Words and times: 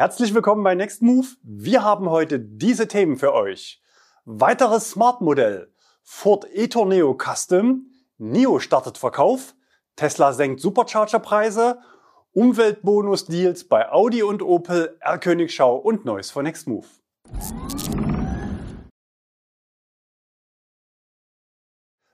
Herzlich 0.00 0.32
willkommen 0.32 0.64
bei 0.64 0.74
Next 0.74 1.02
Move. 1.02 1.26
Wir 1.42 1.84
haben 1.84 2.08
heute 2.08 2.40
diese 2.40 2.88
Themen 2.88 3.18
für 3.18 3.34
euch. 3.34 3.82
Weiteres 4.24 4.92
Smart-Modell. 4.92 5.74
Ford 6.02 6.46
e-Tourneo 6.50 7.14
Custom. 7.14 7.84
NIO 8.16 8.60
startet 8.60 8.96
Verkauf. 8.96 9.54
Tesla 9.96 10.32
senkt 10.32 10.62
Supercharger-Preise. 10.62 11.82
Umweltbonus-Deals 12.32 13.68
bei 13.68 13.92
Audi 13.92 14.22
und 14.22 14.40
Opel, 14.40 14.96
R-Königschau 15.00 15.76
und 15.76 16.06
Neues 16.06 16.30
von 16.30 16.44
Next 16.44 16.66
Move. 16.66 16.86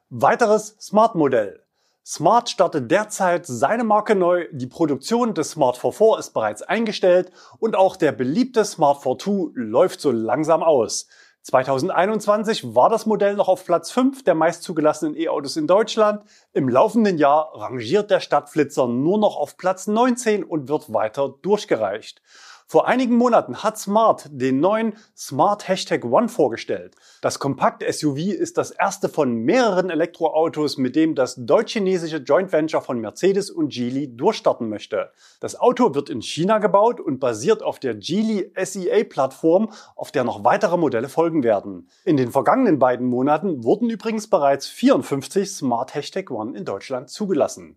Weiteres 0.09 0.77
Smart-Modell. 0.81 1.66
Smart 2.09 2.49
startet 2.49 2.89
derzeit 2.89 3.47
seine 3.47 3.83
Marke 3.83 4.15
neu. 4.15 4.47
Die 4.53 4.69
Produktion 4.69 5.35
des 5.35 5.51
Smart 5.51 5.77
44 5.77 6.21
ist 6.21 6.35
bereits 6.35 6.63
eingestellt 6.63 7.33
und 7.59 7.75
auch 7.75 7.97
der 7.97 8.13
beliebte 8.13 8.65
Smart 8.65 9.03
42 9.03 9.51
läuft 9.57 10.01
so 10.01 10.13
langsam 10.13 10.63
aus. 10.63 11.09
2021 11.43 12.77
war 12.77 12.91
das 12.91 13.07
Modell 13.07 13.35
noch 13.35 13.49
auf 13.49 13.65
Platz 13.65 13.91
5 13.91 14.23
der 14.23 14.37
meist 14.37 14.63
zugelassenen 14.63 15.17
E-Autos 15.17 15.57
in 15.57 15.67
Deutschland. 15.67 16.23
Im 16.53 16.69
laufenden 16.69 17.19
Jahr 17.19 17.51
rangiert 17.55 18.09
der 18.13 18.21
Stadtflitzer 18.21 18.87
nur 18.87 19.19
noch 19.19 19.37
auf 19.37 19.57
Platz 19.57 19.89
19 19.89 20.45
und 20.45 20.69
wird 20.69 20.93
weiter 20.95 21.35
durchgereicht. 21.43 22.23
Vor 22.69 22.89
einigen 22.89 23.15
Monaten 23.15 23.63
hat 23.63 23.79
Smart 23.79 24.27
den 24.29 24.59
neuen 24.59 24.95
Smart 25.17 25.69
Hashtag 25.69 26.05
One 26.05 26.29
vorgestellt. 26.29 26.97
Das 27.23 27.39
Kompakt-SUV 27.39 28.19
ist 28.19 28.59
das 28.59 28.73
erste 28.73 29.09
von 29.09 29.37
mehreren 29.37 29.89
Elektroautos, 29.89 30.77
mit 30.77 30.97
dem 30.97 31.15
das 31.15 31.37
deutsch-chinesische 31.37 32.17
Joint 32.17 32.51
Venture 32.51 32.83
von 32.83 32.99
Mercedes 32.99 33.51
und 33.51 33.73
Geely 33.73 34.17
durchstarten 34.17 34.69
möchte. 34.69 35.13
Das 35.39 35.61
Auto 35.61 35.95
wird 35.95 36.11
in 36.11 36.23
China 36.23 36.59
gebaut 36.59 37.01
und 37.01 37.21
basiert 37.21 37.63
auf 37.63 37.79
der 37.79 37.95
Geely 37.95 38.51
SEA-Plattform, 38.61 39.71
auf 39.95 40.11
der 40.11 40.25
noch 40.25 40.43
weitere 40.43 40.77
Modelle 40.77 41.09
folgen 41.09 41.45
werden. 41.45 41.89
In 42.05 42.17
den 42.17 42.33
vergangenen 42.33 42.81
beiden 42.81 43.07
Monaten 43.07 43.63
wurden 43.63 43.91
übrigens 43.91 44.29
bereits 44.29 44.67
54 44.67 45.49
Smart 45.49 45.95
Hashtag 45.95 46.33
One 46.33 46.59
in 46.59 46.65
Deutschland 46.65 47.11
zugelassen. 47.11 47.77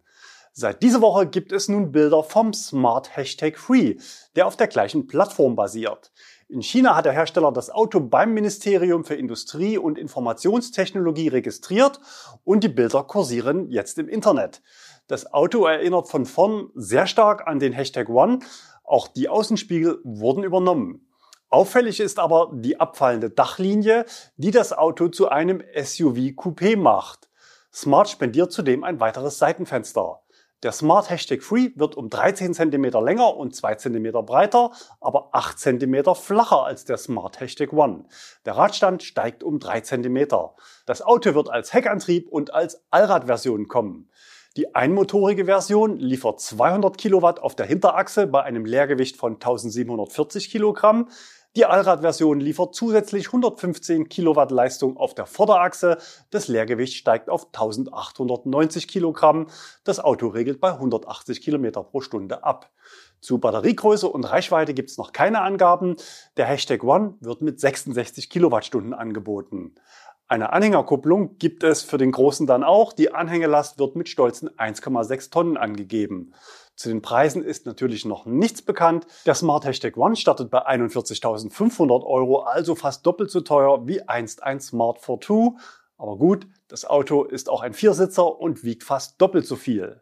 Seit 0.61 0.83
dieser 0.83 0.99
Woche 0.99 1.25
gibt 1.25 1.53
es 1.53 1.69
nun 1.69 1.93
Bilder 1.93 2.21
vom 2.21 2.51
Smart 2.51 3.15
Hashtag 3.15 3.57
Free, 3.57 3.95
der 4.35 4.45
auf 4.45 4.57
der 4.57 4.67
gleichen 4.67 5.07
Plattform 5.07 5.55
basiert. 5.55 6.11
In 6.49 6.61
China 6.61 6.97
hat 6.97 7.05
der 7.05 7.13
Hersteller 7.13 7.53
das 7.53 7.69
Auto 7.69 8.01
beim 8.01 8.33
Ministerium 8.33 9.05
für 9.05 9.15
Industrie 9.15 9.77
und 9.77 9.97
Informationstechnologie 9.97 11.29
registriert 11.29 12.01
und 12.43 12.65
die 12.65 12.67
Bilder 12.67 13.03
kursieren 13.03 13.69
jetzt 13.69 13.99
im 13.99 14.09
Internet. 14.09 14.61
Das 15.07 15.31
Auto 15.31 15.65
erinnert 15.65 16.09
von 16.09 16.25
vorn 16.25 16.71
sehr 16.75 17.07
stark 17.07 17.47
an 17.47 17.59
den 17.59 17.71
Hashtag 17.71 18.09
One. 18.09 18.39
Auch 18.83 19.07
die 19.07 19.29
Außenspiegel 19.29 20.01
wurden 20.03 20.43
übernommen. 20.43 21.07
Auffällig 21.47 22.01
ist 22.01 22.19
aber 22.19 22.51
die 22.53 22.81
abfallende 22.81 23.29
Dachlinie, 23.29 24.05
die 24.35 24.51
das 24.51 24.73
Auto 24.73 25.07
zu 25.07 25.29
einem 25.29 25.63
SUV 25.73 26.35
Coupé 26.35 26.75
macht. 26.75 27.29
Smart 27.71 28.09
spendiert 28.09 28.51
zudem 28.51 28.83
ein 28.83 28.99
weiteres 28.99 29.37
Seitenfenster. 29.37 30.19
Der 30.61 30.73
Smart 30.73 31.09
Hashtag 31.09 31.41
Free 31.41 31.69
wird 31.75 31.95
um 31.95 32.09
13 32.09 32.53
cm 32.53 32.83
länger 33.01 33.37
und 33.37 33.55
2 33.55 33.75
cm 33.75 34.11
breiter, 34.25 34.71
aber 34.99 35.29
8 35.31 35.57
cm 35.57 36.15
flacher 36.15 36.65
als 36.65 36.83
der 36.83 36.97
Smart 36.97 37.39
Hashtag 37.39 37.71
One. 37.71 38.03
Der 38.43 38.57
Radstand 38.57 39.01
steigt 39.03 39.41
um 39.41 39.59
3 39.59 39.79
cm. 39.79 40.27
Das 40.85 41.01
Auto 41.01 41.33
wird 41.33 41.49
als 41.49 41.71
Heckantrieb 41.73 42.27
und 42.27 42.53
als 42.53 42.83
Allradversion 42.91 43.69
kommen. 43.69 44.09
Die 44.57 44.75
einmotorige 44.75 45.45
Version 45.45 45.95
liefert 45.95 46.41
200 46.41 46.97
Kilowatt 46.97 47.39
auf 47.39 47.55
der 47.55 47.65
Hinterachse 47.65 48.27
bei 48.27 48.43
einem 48.43 48.65
Leergewicht 48.65 49.15
von 49.15 49.35
1740 49.35 50.49
Kilogramm. 50.49 51.07
Die 51.55 51.65
Allradversion 51.65 52.39
liefert 52.39 52.75
zusätzlich 52.75 53.27
115 53.27 54.07
Kilowatt 54.07 54.51
Leistung 54.51 54.97
auf 54.97 55.15
der 55.15 55.25
Vorderachse. 55.25 55.97
Das 56.29 56.47
Leergewicht 56.47 56.95
steigt 56.95 57.27
auf 57.27 57.47
1890 57.47 58.87
Kilogramm. 58.87 59.47
Das 59.83 59.99
Auto 59.99 60.27
regelt 60.27 60.61
bei 60.61 60.73
180 60.73 61.41
Kilometer 61.41 61.81
pro 61.81 62.01
Stunde 62.01 62.43
ab. 62.43 62.69
Zu 63.19 63.39
Batteriegröße 63.39 64.07
und 64.07 64.25
Reichweite 64.25 64.75
gibt 64.75 64.91
es 64.91 64.99
noch 64.99 65.11
keine 65.11 65.41
Angaben. 65.41 65.95
Der 66.37 66.45
Hashtag 66.45 66.83
One 66.83 67.15
wird 67.19 67.41
mit 67.41 67.59
66 67.59 68.29
Kilowattstunden 68.29 68.93
angeboten. 68.93 69.73
Eine 70.27 70.53
Anhängerkupplung 70.53 71.39
gibt 71.39 71.63
es 71.63 71.81
für 71.81 71.97
den 71.97 72.11
Großen 72.11 72.45
dann 72.45 72.63
auch. 72.63 72.93
Die 72.93 73.15
Anhängelast 73.15 73.79
wird 73.79 73.95
mit 73.95 74.07
stolzen 74.07 74.47
1,6 74.47 75.31
Tonnen 75.31 75.57
angegeben. 75.57 76.35
Zu 76.79 76.87
den 76.87 77.01
Preisen 77.01 77.43
ist 77.43 77.65
natürlich 77.65 78.05
noch 78.05 78.25
nichts 78.25 78.61
bekannt. 78.61 79.05
Der 79.25 79.35
Smart 79.35 79.65
Hashtag 79.65 79.97
One 79.97 80.15
startet 80.15 80.49
bei 80.49 80.65
41.500 80.65 82.05
Euro, 82.05 82.43
also 82.43 82.73
fast 82.73 83.05
doppelt 83.05 83.29
so 83.31 83.41
teuer 83.41 83.85
wie 83.85 84.01
einst 84.03 84.43
ein 84.43 84.61
Smart 84.61 85.01
42. 85.01 85.59
Aber 85.97 86.15
gut, 86.15 86.47
das 86.69 86.85
Auto 86.85 87.25
ist 87.25 87.49
auch 87.49 87.63
ein 87.63 87.73
Viersitzer 87.73 88.39
und 88.39 88.63
wiegt 88.63 88.85
fast 88.85 89.21
doppelt 89.21 89.45
so 89.45 89.57
viel. 89.57 90.01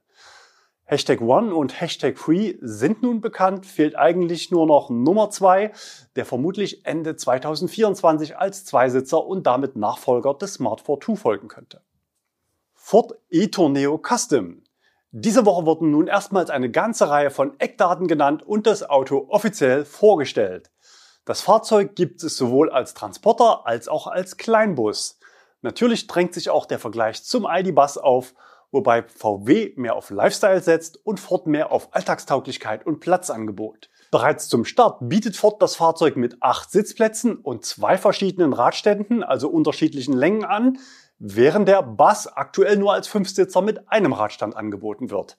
Hashtag 0.84 1.20
One 1.22 1.56
und 1.56 1.82
Hashtag 1.82 2.20
Free 2.20 2.60
sind 2.62 3.02
nun 3.02 3.22
bekannt, 3.22 3.66
fehlt 3.66 3.96
eigentlich 3.96 4.52
nur 4.52 4.68
noch 4.68 4.92
Nummer 4.92 5.32
zwei, 5.32 5.72
der 6.16 6.26
vermutlich 6.26 6.86
Ende 6.86 7.16
2024 7.16 8.38
als 8.38 8.66
Zweisitzer 8.66 9.26
und 9.26 9.48
damit 9.48 9.78
Nachfolger 9.78 10.36
des 10.36 10.54
Smart 10.54 10.82
42 10.82 11.20
folgen 11.20 11.48
könnte. 11.48 11.82
Ford 12.76 13.14
e-Tourneo 13.32 13.98
Custom. 13.98 14.62
Diese 15.12 15.46
Woche 15.46 15.66
wurden 15.66 15.92
nun 15.92 16.08
erstmals 16.08 16.50
eine 16.50 16.70
ganze 16.70 17.10
Reihe 17.10 17.32
von 17.32 17.58
Eckdaten 17.60 18.08
genannt 18.08 18.44
und 18.44 18.68
das 18.68 18.88
Auto 18.88 19.28
offiziell 19.30 19.86
vorgestellt. 19.86 20.70
Das 21.24 21.40
Fahrzeug 21.42 21.96
gibt 21.96 22.24
es 22.24 22.36
sowohl 22.36 22.70
als 22.70 22.94
Transporter 22.94 23.66
als 23.66 23.88
auch 23.88 24.08
als 24.08 24.36
Kleinbus. 24.36 25.18
Natürlich 25.62 26.08
drängt 26.08 26.34
sich 26.34 26.50
auch 26.50 26.66
der 26.66 26.80
Vergleich 26.80 27.24
zum 27.24 27.48
ID-Bus 27.50 27.98
auf, 27.98 28.34
wobei 28.72 29.04
VW 29.04 29.74
mehr 29.78 29.96
auf 29.96 30.10
Lifestyle 30.10 30.62
setzt 30.62 31.06
und 31.06 31.22
Ford 31.22 31.48
mehr 31.48 31.72
auf 31.72 31.94
Alltagstauglichkeit 31.94 32.86
und 32.86 33.00
Platzangebot. 33.00 33.90
Bereits 34.12 34.50
zum 34.50 34.66
Start 34.66 35.00
bietet 35.02 35.36
Ford 35.36 35.62
das 35.62 35.76
Fahrzeug 35.76 36.16
mit 36.18 36.38
acht 36.42 36.72
Sitzplätzen 36.72 37.36
und 37.36 37.66
zwei 37.66 37.98
verschiedenen 37.98 38.54
Radständen, 38.54 39.24
also 39.24 39.50
unterschiedlichen 39.50 40.14
Längen 40.14 40.46
an, 40.46 40.78
während 41.20 41.68
der 41.68 41.82
Bus 41.84 42.28
aktuell 42.28 42.78
nur 42.78 42.94
als 42.94 43.08
Fünfsitzer 43.08 43.62
mit 43.62 43.90
einem 43.90 44.14
Radstand 44.14 44.56
angeboten 44.56 45.10
wird. 45.10 45.38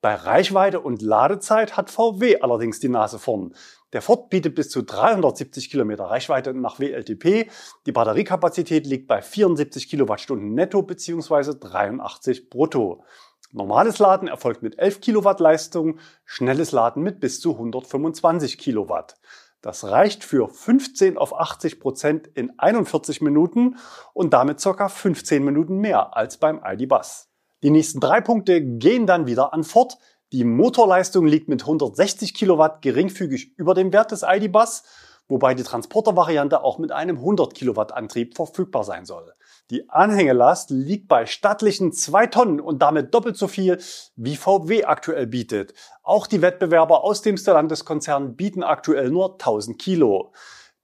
Bei 0.00 0.14
Reichweite 0.14 0.80
und 0.80 1.02
Ladezeit 1.02 1.76
hat 1.76 1.90
VW 1.90 2.40
allerdings 2.40 2.80
die 2.80 2.88
Nase 2.88 3.18
vorn. 3.18 3.54
Der 3.92 4.00
Ford 4.00 4.30
bietet 4.30 4.54
bis 4.54 4.70
zu 4.70 4.82
370 4.82 5.68
Kilometer 5.68 6.04
Reichweite 6.04 6.54
nach 6.54 6.80
WLTP. 6.80 7.50
Die 7.86 7.92
Batteriekapazität 7.92 8.86
liegt 8.86 9.08
bei 9.08 9.20
74 9.20 9.90
Kilowattstunden 9.90 10.54
netto 10.54 10.82
bzw. 10.82 11.54
83 11.60 12.48
brutto. 12.48 13.04
Normales 13.52 13.98
Laden 13.98 14.28
erfolgt 14.28 14.62
mit 14.62 14.78
11 14.78 15.00
Kilowatt 15.00 15.40
Leistung, 15.40 15.98
schnelles 16.24 16.70
Laden 16.70 17.02
mit 17.02 17.18
bis 17.20 17.40
zu 17.40 17.52
125 17.52 18.58
Kilowatt. 18.58 19.16
Das 19.62 19.84
reicht 19.84 20.24
für 20.24 20.48
15 20.48 21.18
auf 21.18 21.38
80 21.38 21.80
Prozent 21.80 22.26
in 22.28 22.58
41 22.58 23.20
Minuten 23.20 23.76
und 24.14 24.32
damit 24.32 24.62
ca. 24.62 24.88
15 24.88 25.44
Minuten 25.44 25.78
mehr 25.78 26.16
als 26.16 26.38
beim 26.38 26.60
ID 26.64 26.88
Bus. 26.88 27.28
Die 27.62 27.70
nächsten 27.70 28.00
drei 28.00 28.20
Punkte 28.20 28.62
gehen 28.62 29.06
dann 29.06 29.26
wieder 29.26 29.52
an 29.52 29.64
Ford. 29.64 29.98
Die 30.32 30.44
Motorleistung 30.44 31.26
liegt 31.26 31.48
mit 31.48 31.62
160 31.62 32.32
Kilowatt 32.32 32.80
geringfügig 32.80 33.52
über 33.58 33.74
dem 33.74 33.92
Wert 33.92 34.12
des 34.12 34.24
ID 34.26 34.50
Bus 34.50 34.84
wobei 35.30 35.54
die 35.54 35.62
Transportervariante 35.62 36.62
auch 36.62 36.78
mit 36.78 36.92
einem 36.92 37.16
100 37.16 37.54
Kilowatt 37.54 37.92
Antrieb 37.92 38.34
verfügbar 38.34 38.84
sein 38.84 39.06
soll. 39.06 39.32
Die 39.70 39.88
Anhängelast 39.88 40.70
liegt 40.70 41.06
bei 41.06 41.26
stattlichen 41.26 41.92
2 41.92 42.26
Tonnen 42.26 42.60
und 42.60 42.82
damit 42.82 43.14
doppelt 43.14 43.36
so 43.36 43.46
viel, 43.46 43.78
wie 44.16 44.34
VW 44.34 44.84
aktuell 44.84 45.28
bietet. 45.28 45.74
Auch 46.02 46.26
die 46.26 46.42
Wettbewerber 46.42 47.04
aus 47.04 47.22
dem 47.22 47.36
Stellantis-Konzern 47.36 48.34
bieten 48.34 48.64
aktuell 48.64 49.10
nur 49.10 49.34
1000 49.34 49.78
Kilo. 49.78 50.32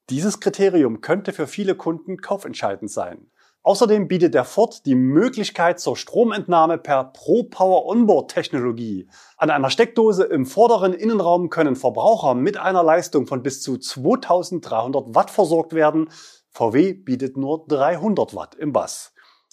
Dieses 0.08 0.38
Kriterium 0.38 1.00
könnte 1.00 1.32
für 1.32 1.48
viele 1.48 1.74
Kunden 1.74 2.18
kaufentscheidend 2.18 2.88
sein. 2.88 3.28
Außerdem 3.66 4.06
bietet 4.06 4.34
der 4.34 4.44
Ford 4.44 4.86
die 4.86 4.94
Möglichkeit 4.94 5.80
zur 5.80 5.96
Stromentnahme 5.96 6.78
per 6.78 7.02
Pro 7.02 7.42
Power 7.42 7.86
Onboard 7.86 8.30
Technologie. 8.30 9.08
An 9.36 9.50
einer 9.50 9.70
Steckdose 9.70 10.22
im 10.22 10.46
vorderen 10.46 10.92
Innenraum 10.92 11.50
können 11.50 11.74
Verbraucher 11.74 12.36
mit 12.36 12.56
einer 12.56 12.84
Leistung 12.84 13.26
von 13.26 13.42
bis 13.42 13.62
zu 13.62 13.76
2300 13.76 15.16
Watt 15.16 15.32
versorgt 15.32 15.72
werden. 15.72 16.10
VW 16.56 16.94
bietet 16.94 17.36
nur 17.36 17.66
300 17.68 18.34
Watt 18.34 18.54
im 18.54 18.72
Bass. 18.72 19.12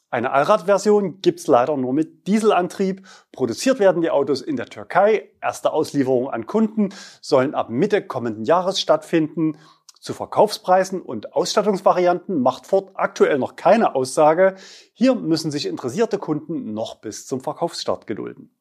Eine 0.09 0.31
Allradversion 0.31 1.19
gibt's 1.19 1.47
leider 1.47 1.75
nur 1.75 1.91
mit 1.91 2.27
Dieselantrieb. 2.27 3.05
Produziert 3.33 3.79
werden 3.79 4.01
die 4.01 4.09
Autos 4.09 4.41
in 4.41 4.55
der 4.55 4.67
Türkei. 4.67 5.29
Erste 5.41 5.73
Auslieferungen 5.73 6.29
an 6.29 6.45
Kunden 6.45 6.93
sollen 7.19 7.55
ab 7.55 7.69
Mitte 7.69 8.07
kommenden 8.07 8.45
Jahres 8.45 8.79
stattfinden. 8.79 9.57
Zu 9.99 10.13
Verkaufspreisen 10.13 11.01
und 11.01 11.33
Ausstattungsvarianten 11.33 12.41
macht 12.41 12.67
Ford 12.67 12.91
aktuell 12.93 13.37
noch 13.37 13.57
keine 13.57 13.95
Aussage. 13.95 14.55
Hier 14.93 15.13
müssen 15.13 15.51
sich 15.51 15.65
interessierte 15.65 16.19
Kunden 16.19 16.73
noch 16.73 17.01
bis 17.01 17.27
zum 17.27 17.41
Verkaufsstart 17.41 18.07
gedulden. 18.07 18.55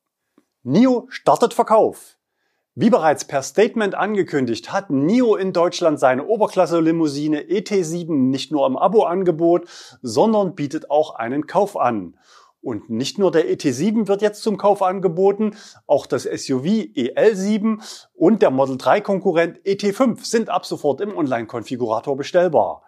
NIO 0.65 1.07
startet 1.11 1.55
Verkauf. 1.55 2.19
Wie 2.75 2.89
bereits 2.89 3.27
per 3.27 3.43
Statement 3.43 3.95
angekündigt, 3.95 4.73
hat 4.73 4.89
NIO 4.89 5.37
in 5.37 5.53
Deutschland 5.53 6.01
seine 6.01 6.25
Oberklasse-Limousine 6.25 7.43
ET7 7.43 8.11
nicht 8.15 8.51
nur 8.51 8.67
im 8.67 8.79
Abo-Angebot, 8.79 9.69
sondern 10.01 10.55
bietet 10.55 10.91
auch 10.91 11.15
einen 11.15 11.47
Kauf 11.47 11.77
an. 11.77 12.17
Und 12.63 12.89
nicht 12.89 13.19
nur 13.19 13.31
der 13.31 13.51
ET7 13.51 14.09
wird 14.09 14.23
jetzt 14.23 14.43
zum 14.43 14.57
Kauf 14.57 14.81
angeboten, 14.81 15.55
auch 15.87 16.07
das 16.07 16.23
SUV 16.23 16.65
EL7 16.95 17.83
und 18.15 18.41
der 18.41 18.51
Model 18.51 18.79
3 18.79 19.03
Konkurrent 19.03 19.59
ET5 19.67 20.25
sind 20.25 20.49
ab 20.49 20.65
sofort 20.65 21.03
im 21.03 21.15
Online-Konfigurator 21.15 22.17
bestellbar. 22.17 22.85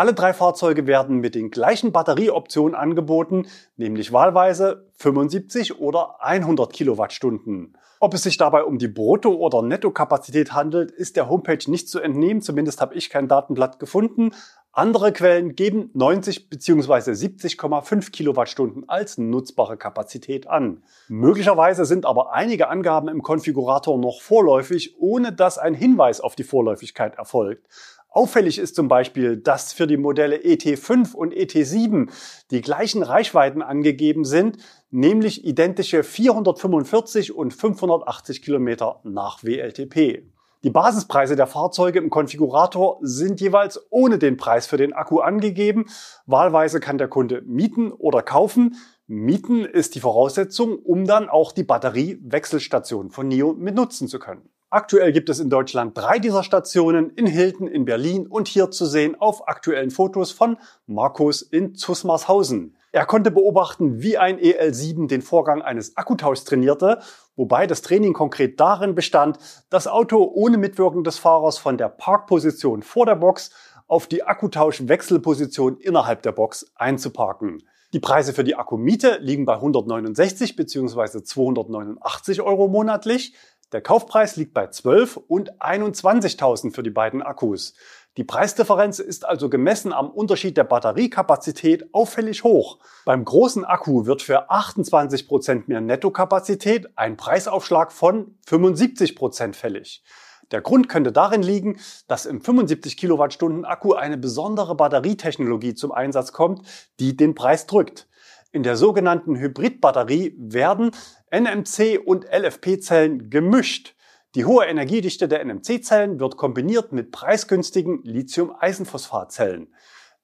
Alle 0.00 0.14
drei 0.14 0.32
Fahrzeuge 0.32 0.86
werden 0.86 1.18
mit 1.18 1.34
den 1.34 1.50
gleichen 1.50 1.92
Batterieoptionen 1.92 2.74
angeboten, 2.74 3.48
nämlich 3.76 4.14
wahlweise 4.14 4.86
75 4.94 5.78
oder 5.78 6.22
100 6.24 6.72
Kilowattstunden. 6.72 7.76
Ob 7.98 8.14
es 8.14 8.22
sich 8.22 8.38
dabei 8.38 8.64
um 8.64 8.78
die 8.78 8.88
Brutto- 8.88 9.36
oder 9.36 9.60
Nettokapazität 9.60 10.54
handelt, 10.54 10.90
ist 10.90 11.16
der 11.16 11.28
Homepage 11.28 11.70
nicht 11.70 11.90
zu 11.90 12.00
entnehmen. 12.00 12.40
Zumindest 12.40 12.80
habe 12.80 12.94
ich 12.94 13.10
kein 13.10 13.28
Datenblatt 13.28 13.78
gefunden. 13.78 14.30
Andere 14.72 15.12
Quellen 15.12 15.54
geben 15.54 15.90
90 15.92 16.48
bzw. 16.48 17.10
70,5 17.10 18.10
Kilowattstunden 18.10 18.88
als 18.88 19.18
nutzbare 19.18 19.76
Kapazität 19.76 20.46
an. 20.46 20.82
Möglicherweise 21.08 21.84
sind 21.84 22.06
aber 22.06 22.32
einige 22.32 22.68
Angaben 22.68 23.08
im 23.08 23.20
Konfigurator 23.22 23.98
noch 23.98 24.22
vorläufig, 24.22 24.94
ohne 24.98 25.32
dass 25.34 25.58
ein 25.58 25.74
Hinweis 25.74 26.22
auf 26.22 26.36
die 26.36 26.44
Vorläufigkeit 26.44 27.18
erfolgt. 27.18 27.66
Auffällig 28.12 28.58
ist 28.58 28.74
zum 28.74 28.88
Beispiel, 28.88 29.36
dass 29.36 29.72
für 29.72 29.86
die 29.86 29.96
Modelle 29.96 30.36
ET5 30.36 31.14
und 31.14 31.32
ET7 31.32 32.10
die 32.50 32.60
gleichen 32.60 33.04
Reichweiten 33.04 33.62
angegeben 33.62 34.24
sind, 34.24 34.56
nämlich 34.90 35.44
identische 35.44 36.02
445 36.02 37.32
und 37.36 37.54
580 37.54 38.42
Kilometer 38.42 39.00
nach 39.04 39.44
WLTP. 39.44 40.24
Die 40.64 40.70
Basispreise 40.70 41.36
der 41.36 41.46
Fahrzeuge 41.46 42.00
im 42.00 42.10
Konfigurator 42.10 42.98
sind 43.00 43.40
jeweils 43.40 43.80
ohne 43.90 44.18
den 44.18 44.36
Preis 44.36 44.66
für 44.66 44.76
den 44.76 44.92
Akku 44.92 45.20
angegeben. 45.20 45.86
Wahlweise 46.26 46.80
kann 46.80 46.98
der 46.98 47.08
Kunde 47.08 47.42
mieten 47.46 47.92
oder 47.92 48.22
kaufen. 48.22 48.76
Mieten 49.06 49.64
ist 49.64 49.94
die 49.94 50.00
Voraussetzung, 50.00 50.78
um 50.78 51.06
dann 51.06 51.28
auch 51.28 51.52
die 51.52 51.64
Batteriewechselstation 51.64 53.10
von 53.10 53.28
NIO 53.28 53.54
mit 53.54 53.76
nutzen 53.76 54.08
zu 54.08 54.18
können. 54.18 54.50
Aktuell 54.72 55.10
gibt 55.10 55.28
es 55.28 55.40
in 55.40 55.50
Deutschland 55.50 55.98
drei 55.98 56.20
dieser 56.20 56.44
Stationen 56.44 57.10
in 57.10 57.26
Hilden, 57.26 57.66
in 57.66 57.84
Berlin 57.84 58.28
und 58.28 58.46
hier 58.46 58.70
zu 58.70 58.86
sehen 58.86 59.20
auf 59.20 59.48
aktuellen 59.48 59.90
Fotos 59.90 60.30
von 60.30 60.58
Markus 60.86 61.42
in 61.42 61.74
Zusmarshausen. 61.74 62.76
Er 62.92 63.04
konnte 63.04 63.32
beobachten, 63.32 64.00
wie 64.00 64.16
ein 64.16 64.38
EL7 64.38 65.08
den 65.08 65.22
Vorgang 65.22 65.60
eines 65.60 65.96
Akkutauschs 65.96 66.44
trainierte, 66.44 67.00
wobei 67.34 67.66
das 67.66 67.82
Training 67.82 68.12
konkret 68.12 68.60
darin 68.60 68.94
bestand, 68.94 69.38
das 69.70 69.88
Auto 69.88 70.22
ohne 70.32 70.56
Mitwirkung 70.56 71.02
des 71.02 71.18
Fahrers 71.18 71.58
von 71.58 71.76
der 71.76 71.88
Parkposition 71.88 72.84
vor 72.84 73.06
der 73.06 73.16
Box 73.16 73.50
auf 73.88 74.06
die 74.06 74.22
Akkutausch-Wechselposition 74.22 75.78
innerhalb 75.78 76.22
der 76.22 76.30
Box 76.30 76.70
einzuparken. 76.76 77.64
Die 77.92 77.98
Preise 77.98 78.32
für 78.32 78.44
die 78.44 78.54
Akkumiete 78.54 79.18
liegen 79.20 79.46
bei 79.46 79.54
169 79.54 80.54
bzw. 80.54 81.24
289 81.24 82.40
Euro 82.40 82.68
monatlich. 82.68 83.34
Der 83.72 83.80
Kaufpreis 83.80 84.34
liegt 84.34 84.52
bei 84.52 84.66
12 84.66 85.16
und 85.28 85.60
21.000 85.60 86.74
für 86.74 86.82
die 86.82 86.90
beiden 86.90 87.22
Akkus. 87.22 87.74
Die 88.16 88.24
Preisdifferenz 88.24 88.98
ist 88.98 89.24
also 89.24 89.48
gemessen 89.48 89.92
am 89.92 90.10
Unterschied 90.10 90.56
der 90.56 90.64
Batteriekapazität 90.64 91.94
auffällig 91.94 92.42
hoch. 92.42 92.80
Beim 93.04 93.24
großen 93.24 93.64
Akku 93.64 94.06
wird 94.06 94.22
für 94.22 94.50
28 94.50 95.28
Prozent 95.28 95.68
mehr 95.68 95.80
Nettokapazität 95.80 96.88
ein 96.96 97.16
Preisaufschlag 97.16 97.92
von 97.92 98.36
75 98.46 99.14
Prozent 99.14 99.54
fällig. 99.54 100.02
Der 100.50 100.62
Grund 100.62 100.88
könnte 100.88 101.12
darin 101.12 101.42
liegen, 101.42 101.78
dass 102.08 102.26
im 102.26 102.40
75 102.40 102.96
Kilowattstunden 102.96 103.64
Akku 103.64 103.92
eine 103.92 104.18
besondere 104.18 104.74
Batterietechnologie 104.74 105.74
zum 105.74 105.92
Einsatz 105.92 106.32
kommt, 106.32 106.66
die 106.98 107.16
den 107.16 107.36
Preis 107.36 107.66
drückt. 107.66 108.08
In 108.52 108.64
der 108.64 108.76
sogenannten 108.76 109.36
Hybridbatterie 109.36 110.34
werden 110.36 110.90
NMC 111.30 112.00
und 112.04 112.24
LFP-Zellen 112.24 113.30
gemischt. 113.30 113.94
Die 114.34 114.44
hohe 114.44 114.64
Energiedichte 114.64 115.28
der 115.28 115.44
NMC-Zellen 115.44 116.18
wird 116.18 116.36
kombiniert 116.36 116.90
mit 116.90 117.12
preisgünstigen 117.12 118.02
Lithium-Eisenphosphat-Zellen. 118.02 119.72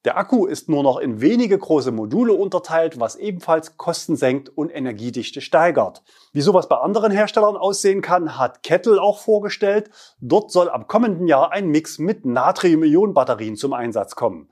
Der 0.05 0.17
Akku 0.17 0.47
ist 0.47 0.69
nur 0.69 0.83
noch 0.83 0.99
in 0.99 1.21
wenige 1.21 1.57
große 1.57 1.93
Module 1.93 2.33
unterteilt, 2.33 2.99
was 2.99 3.15
ebenfalls 3.15 3.77
Kosten 3.77 4.17
senkt 4.17 4.49
und 4.49 4.71
Energiedichte 4.71 5.41
steigert. 5.41 6.03
Wie 6.33 6.41
sowas 6.41 6.69
bei 6.69 6.79
anderen 6.79 7.13
Herstellern 7.13 7.57
aussehen 7.57 8.03
kann, 8.03 8.37
hat 8.37 8.65
Kettle 8.65 9.01
auch 9.01 9.19
vorgestellt. 9.19 9.91
Dort 10.21 10.51
soll 10.51 10.69
ab 10.69 10.89
kommenden 10.89 11.29
Jahr 11.29 11.53
ein 11.53 11.69
Mix 11.69 12.01
mit 12.01 12.25
Natrium-Ionen-Batterien 12.25 13.55
zum 13.55 13.73
Einsatz 13.73 14.17
kommen. 14.17 14.51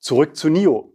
Zurück 0.00 0.34
zu 0.34 0.48
NIO. 0.48 0.92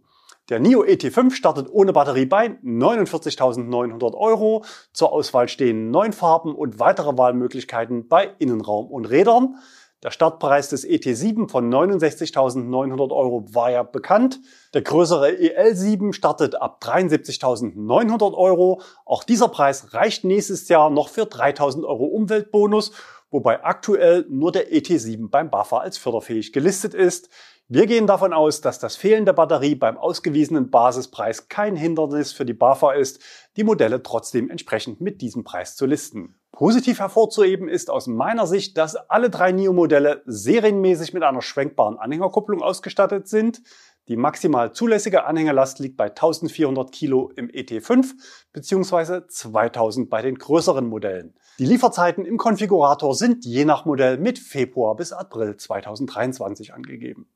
Der 0.48 0.60
NIO 0.60 0.82
ET5 0.82 1.32
startet 1.32 1.68
ohne 1.70 1.92
Batterie 1.92 2.24
bei 2.24 2.46
49.900 2.64 4.14
Euro. 4.14 4.64
Zur 4.94 5.12
Auswahl 5.12 5.46
stehen 5.46 5.90
neun 5.90 6.14
Farben 6.14 6.54
und 6.54 6.78
weitere 6.78 7.18
Wahlmöglichkeiten 7.18 8.08
bei 8.08 8.30
Innenraum 8.38 8.86
und 8.86 9.04
Rädern. 9.04 9.56
Der 10.02 10.10
Startpreis 10.10 10.70
des 10.70 10.86
ET7 10.86 11.50
von 11.50 11.70
69.900 11.70 13.10
Euro 13.10 13.44
war 13.52 13.70
ja 13.70 13.82
bekannt. 13.82 14.40
Der 14.72 14.80
größere 14.80 15.28
EL7 15.28 16.14
startet 16.14 16.54
ab 16.54 16.80
73.900 16.82 18.32
Euro. 18.32 18.80
Auch 19.04 19.24
dieser 19.24 19.48
Preis 19.48 19.92
reicht 19.92 20.24
nächstes 20.24 20.68
Jahr 20.68 20.88
noch 20.88 21.10
für 21.10 21.24
3.000 21.24 21.84
Euro 21.84 22.04
Umweltbonus, 22.04 22.92
wobei 23.30 23.62
aktuell 23.64 24.24
nur 24.30 24.52
der 24.52 24.72
ET7 24.72 25.28
beim 25.28 25.50
BAFA 25.50 25.78
als 25.78 25.98
förderfähig 25.98 26.54
gelistet 26.54 26.94
ist. 26.94 27.28
Wir 27.70 27.84
gehen 27.84 28.06
davon 28.06 28.32
aus, 28.32 28.62
dass 28.62 28.78
das 28.78 28.96
Fehlen 28.96 29.26
der 29.26 29.34
Batterie 29.34 29.74
beim 29.74 29.98
ausgewiesenen 29.98 30.70
Basispreis 30.70 31.48
kein 31.50 31.76
Hindernis 31.76 32.32
für 32.32 32.46
die 32.46 32.54
BAFA 32.54 32.92
ist, 32.92 33.20
die 33.58 33.64
Modelle 33.64 34.02
trotzdem 34.02 34.48
entsprechend 34.48 35.02
mit 35.02 35.20
diesem 35.20 35.44
Preis 35.44 35.76
zu 35.76 35.84
listen. 35.84 36.34
Positiv 36.50 36.98
hervorzuheben 36.98 37.68
ist 37.68 37.90
aus 37.90 38.06
meiner 38.06 38.46
Sicht, 38.46 38.78
dass 38.78 38.96
alle 38.96 39.28
drei 39.28 39.52
NIO-Modelle 39.52 40.22
serienmäßig 40.24 41.12
mit 41.12 41.22
einer 41.22 41.42
schwenkbaren 41.42 41.98
Anhängerkupplung 41.98 42.62
ausgestattet 42.62 43.28
sind. 43.28 43.60
Die 44.08 44.16
maximal 44.16 44.72
zulässige 44.72 45.26
Anhängerlast 45.26 45.78
liegt 45.78 45.98
bei 45.98 46.06
1400 46.06 46.90
Kilo 46.90 47.30
im 47.36 47.50
ET5 47.50 48.14
bzw. 48.54 49.26
2000 49.28 50.08
bei 50.08 50.22
den 50.22 50.36
größeren 50.36 50.86
Modellen. 50.86 51.34
Die 51.58 51.66
Lieferzeiten 51.66 52.24
im 52.24 52.38
Konfigurator 52.38 53.14
sind 53.14 53.44
je 53.44 53.66
nach 53.66 53.84
Modell 53.84 54.16
mit 54.16 54.38
Februar 54.38 54.96
bis 54.96 55.12
April 55.12 55.58
2023 55.58 56.72
angegeben. 56.72 57.28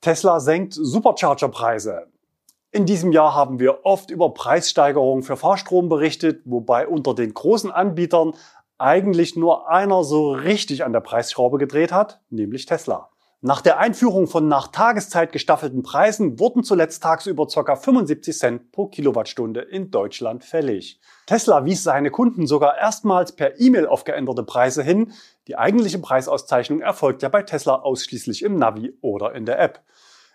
Tesla 0.00 0.40
senkt 0.40 0.72
Supercharger-Preise. 0.72 2.06
In 2.70 2.86
diesem 2.86 3.12
Jahr 3.12 3.34
haben 3.34 3.58
wir 3.58 3.84
oft 3.84 4.10
über 4.10 4.32
Preissteigerungen 4.32 5.22
für 5.22 5.36
Fahrstrom 5.36 5.90
berichtet, 5.90 6.40
wobei 6.46 6.88
unter 6.88 7.14
den 7.14 7.34
großen 7.34 7.70
Anbietern 7.70 8.32
eigentlich 8.78 9.36
nur 9.36 9.68
einer 9.68 10.02
so 10.02 10.32
richtig 10.32 10.84
an 10.84 10.94
der 10.94 11.00
Preisschraube 11.00 11.58
gedreht 11.58 11.92
hat, 11.92 12.22
nämlich 12.30 12.64
Tesla. 12.64 13.10
Nach 13.42 13.62
der 13.62 13.78
Einführung 13.78 14.26
von 14.26 14.48
nach 14.48 14.68
Tageszeit 14.68 15.32
gestaffelten 15.32 15.82
Preisen 15.82 16.38
wurden 16.38 16.62
zuletzt 16.62 17.02
tagsüber 17.02 17.46
ca. 17.46 17.74
75 17.74 18.36
Cent 18.36 18.70
pro 18.70 18.86
Kilowattstunde 18.88 19.62
in 19.62 19.90
Deutschland 19.90 20.44
fällig. 20.44 21.00
Tesla 21.26 21.64
wies 21.64 21.82
seine 21.82 22.10
Kunden 22.10 22.46
sogar 22.46 22.76
erstmals 22.76 23.32
per 23.32 23.58
E-Mail 23.58 23.86
auf 23.86 24.04
geänderte 24.04 24.42
Preise 24.42 24.82
hin. 24.82 25.12
Die 25.48 25.56
eigentliche 25.56 25.98
Preisauszeichnung 25.98 26.80
erfolgt 26.80 27.22
ja 27.22 27.28
bei 27.28 27.42
Tesla 27.42 27.76
ausschließlich 27.76 28.42
im 28.42 28.56
Navi 28.56 28.96
oder 29.00 29.34
in 29.34 29.46
der 29.46 29.58
App. 29.58 29.82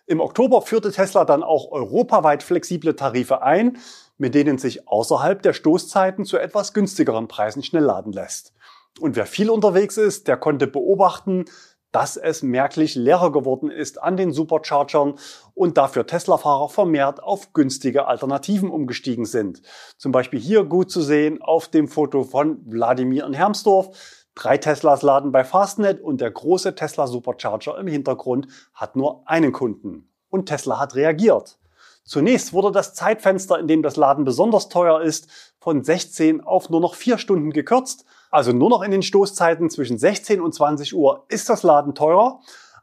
Im 0.07 0.19
Oktober 0.19 0.61
führte 0.61 0.91
Tesla 0.91 1.25
dann 1.25 1.43
auch 1.43 1.71
europaweit 1.71 2.43
flexible 2.43 2.95
Tarife 2.95 3.41
ein, 3.41 3.77
mit 4.17 4.35
denen 4.35 4.57
sich 4.57 4.87
außerhalb 4.87 5.41
der 5.41 5.53
Stoßzeiten 5.53 6.25
zu 6.25 6.37
etwas 6.37 6.73
günstigeren 6.73 7.27
Preisen 7.27 7.63
schnell 7.63 7.83
laden 7.83 8.13
lässt. 8.13 8.53
Und 8.99 9.15
wer 9.15 9.25
viel 9.25 9.49
unterwegs 9.49 9.97
ist, 9.97 10.27
der 10.27 10.37
konnte 10.37 10.67
beobachten, 10.67 11.45
dass 11.91 12.17
es 12.17 12.43
merklich 12.43 12.95
leerer 12.95 13.31
geworden 13.31 13.71
ist 13.71 14.03
an 14.03 14.17
den 14.17 14.33
Superchargern 14.33 15.15
und 15.53 15.77
dafür 15.77 16.05
Tesla-Fahrer 16.05 16.67
vermehrt 16.67 17.23
auf 17.23 17.53
günstige 17.53 18.05
Alternativen 18.05 18.69
umgestiegen 18.69 19.25
sind. 19.25 19.61
Zum 19.97 20.11
Beispiel 20.11 20.39
hier 20.39 20.65
gut 20.65 20.91
zu 20.91 21.01
sehen 21.01 21.41
auf 21.41 21.69
dem 21.69 21.87
Foto 21.87 22.23
von 22.23 22.59
Wladimir 22.65 23.25
in 23.25 23.33
Hermsdorf. 23.33 24.24
Drei 24.35 24.57
Teslas 24.57 25.01
laden 25.01 25.31
bei 25.31 25.45
Fastnet 25.45 26.01
und 26.01 26.19
der 26.19 26.29
große 26.29 26.75
Tesla 26.75 27.07
Supercharger 27.07 27.77
im 27.79 27.87
Hintergrund 27.87 28.47
hat 28.73 28.97
nur 28.97 29.23
einen 29.25 29.53
Kunden. 29.53 30.09
Und 30.29 30.47
Tesla 30.47 30.77
hat 30.77 30.95
reagiert. 30.95 31.57
Zunächst 32.03 32.53
wurde 32.53 32.71
das 32.71 32.93
Zeitfenster, 32.93 33.57
in 33.57 33.67
dem 33.67 33.81
das 33.81 33.95
Laden 33.95 34.25
besonders 34.25 34.69
teuer 34.69 35.01
ist, 35.01 35.27
von 35.59 35.83
16 35.83 36.41
auf 36.41 36.69
nur 36.69 36.81
noch 36.81 36.95
4 36.95 37.17
Stunden 37.17 37.51
gekürzt. 37.51 38.05
Also 38.29 38.51
nur 38.51 38.69
noch 38.69 38.83
in 38.83 38.91
den 38.91 39.01
Stoßzeiten 39.01 39.69
zwischen 39.69 39.97
16 39.97 40.41
und 40.41 40.53
20 40.53 40.93
Uhr 40.93 41.25
ist 41.29 41.49
das 41.49 41.63
Laden 41.63 41.95
teurer. 41.95 42.41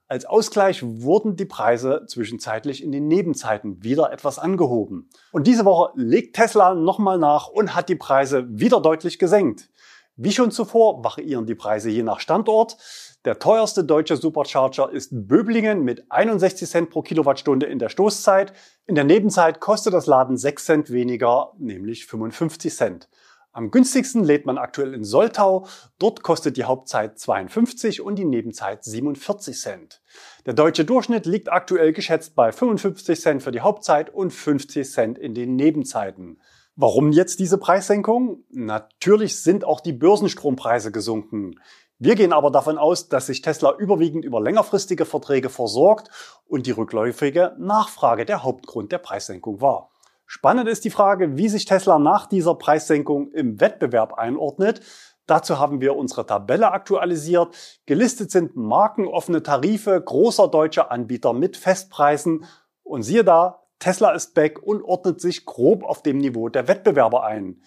Als 0.09 0.25
Ausgleich 0.25 0.83
wurden 0.83 1.37
die 1.37 1.45
Preise 1.45 2.05
zwischenzeitlich 2.07 2.83
in 2.83 2.93
den 2.93 3.09
Nebenzeiten 3.09 3.83
wieder 3.85 4.13
etwas 4.13 4.39
angehoben. 4.39 5.09
Und 5.31 5.47
diese 5.47 5.65
Woche 5.65 5.93
legt 5.95 6.37
Tesla 6.37 6.75
nochmal 6.75 7.19
nach 7.19 7.49
und 7.49 7.75
hat 7.75 7.89
die 7.89 7.97
Preise 7.97 8.47
wieder 8.49 8.81
deutlich 8.81 9.19
gesenkt. 9.19 9.71
Wie 10.17 10.33
schon 10.33 10.51
zuvor 10.51 11.03
variieren 11.03 11.47
die 11.47 11.55
Preise 11.55 11.89
je 11.89 12.03
nach 12.03 12.21
Standort. 12.21 12.77
Der 13.25 13.39
teuerste 13.39 13.83
deutsche 13.83 14.19
Supercharger 14.19 14.91
ist 14.91 15.09
Böblingen 15.13 15.85
mit 15.85 16.05
61 16.11 16.69
Cent 16.69 16.91
pro 16.91 17.01
Kilowattstunde 17.01 17.65
in 17.65 17.79
der 17.79 17.89
Stoßzeit. 17.89 18.53
In 18.85 18.95
der 18.95 19.05
Nebenzeit 19.05 19.61
kostet 19.61 19.95
das 19.95 20.07
Laden 20.07 20.37
6 20.37 20.65
Cent 20.67 20.91
weniger, 20.91 21.53
nämlich 21.57 22.05
55 22.05 22.75
Cent. 22.75 23.09
Am 23.53 23.71
günstigsten 23.71 24.23
lädt 24.23 24.45
man 24.45 24.59
aktuell 24.59 24.93
in 24.93 25.05
Soltau. 25.05 25.67
Dort 25.99 26.23
kostet 26.23 26.59
die 26.59 26.65
Hauptzeit 26.65 27.19
52 27.19 28.03
und 28.03 28.17
die 28.17 28.27
Nebenzeit 28.27 28.85
47 28.85 29.59
Cent. 29.59 30.03
Der 30.45 30.53
deutsche 30.53 30.85
Durchschnitt 30.85 31.25
liegt 31.25 31.51
aktuell 31.51 31.95
geschätzt 31.95 32.35
bei 32.35 32.53
55 32.53 33.19
Cent 33.19 33.43
für 33.43 33.51
die 33.51 33.61
Hauptzeit 33.63 34.11
und 34.11 34.31
50 34.31 34.91
Cent 34.91 35.19
in 35.19 35.35
den 35.35 35.57
Nebenzeiten. 35.57 36.39
Warum 36.75 37.13
jetzt 37.13 37.39
diese 37.39 37.59
Preissenkung? 37.59 38.45
Natürlich 38.51 39.43
sind 39.43 39.65
auch 39.65 39.81
die 39.81 39.93
Börsenstrompreise 39.93 40.91
gesunken. 40.91 41.61
Wir 41.99 42.15
gehen 42.15 42.33
aber 42.33 42.51
davon 42.51 42.79
aus, 42.79 43.09
dass 43.09 43.27
sich 43.27 43.43
Tesla 43.43 43.77
überwiegend 43.79 44.25
über 44.25 44.41
längerfristige 44.41 45.05
Verträge 45.05 45.51
versorgt 45.51 46.11
und 46.47 46.67
die 46.67 46.71
rückläufige 46.71 47.55
Nachfrage 47.59 48.25
der 48.25 48.43
Hauptgrund 48.43 48.91
der 48.91 48.99
Preissenkung 48.99 49.61
war. 49.61 49.91
Spannend 50.25 50.67
ist 50.67 50.87
die 50.87 50.91
Frage, 50.91 51.37
wie 51.37 51.51
sich 51.51 51.67
Tesla 51.67 51.99
nach 51.99 52.27
dieser 52.27 52.55
Preissenkung 52.55 53.31
im 53.33 53.61
Wettbewerb 53.61 54.15
einordnet. 54.15 54.81
Dazu 55.27 55.59
haben 55.59 55.83
wir 55.83 55.95
unsere 55.95 56.27
Tabelle 56.27 56.73
aktualisiert. 56.73 57.55
Gelistet 57.85 58.31
sind 58.31 58.57
markenoffene 58.57 59.43
Tarife 59.43 60.01
großer 60.01 60.49
deutscher 60.49 60.91
Anbieter 60.91 61.35
mit 61.35 61.59
Festpreisen. 61.59 62.47
Und 62.83 63.03
siehe 63.03 63.25
da, 63.25 63.62
Tesla 63.83 64.13
ist 64.13 64.35
back 64.35 64.63
und 64.63 64.85
ordnet 64.85 65.21
sich 65.21 65.45
grob 65.45 65.83
auf 65.83 66.05
dem 66.05 66.19
Niveau 66.19 66.49
der 66.49 66.69
Wettbewerber 66.69 67.25
ein. 67.25 67.63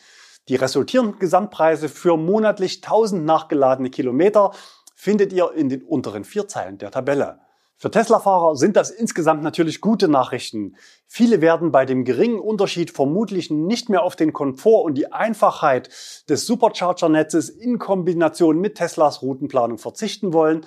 Die 0.47 0.55
resultierenden 0.55 1.19
Gesamtpreise 1.19 1.89
für 1.89 2.15
monatlich 2.15 2.77
1000 2.77 3.25
nachgeladene 3.25 3.89
Kilometer 3.89 4.51
findet 4.95 5.33
ihr 5.33 5.51
in 5.51 5.67
den 5.67 5.83
unteren 5.83 6.23
vier 6.23 6.47
Zeilen 6.47 6.77
der 6.77 6.91
Tabelle. 6.91 7.39
Für 7.75 7.91
Tesla-Fahrer 7.91 8.55
sind 8.55 8.77
das 8.77 8.91
insgesamt 8.91 9.43
natürlich 9.43 9.81
gute 9.81 10.07
Nachrichten. 10.07 10.77
Viele 11.05 11.41
werden 11.41 11.73
bei 11.73 11.85
dem 11.85 12.05
geringen 12.05 12.39
Unterschied 12.39 12.91
vermutlich 12.91 13.51
nicht 13.51 13.89
mehr 13.89 14.03
auf 14.03 14.15
den 14.15 14.31
Komfort 14.31 14.85
und 14.85 14.93
die 14.93 15.11
Einfachheit 15.11 15.89
des 16.29 16.45
Supercharger-Netzes 16.45 17.49
in 17.49 17.77
Kombination 17.77 18.61
mit 18.61 18.75
Teslas 18.75 19.21
Routenplanung 19.21 19.79
verzichten 19.79 20.31
wollen. 20.31 20.65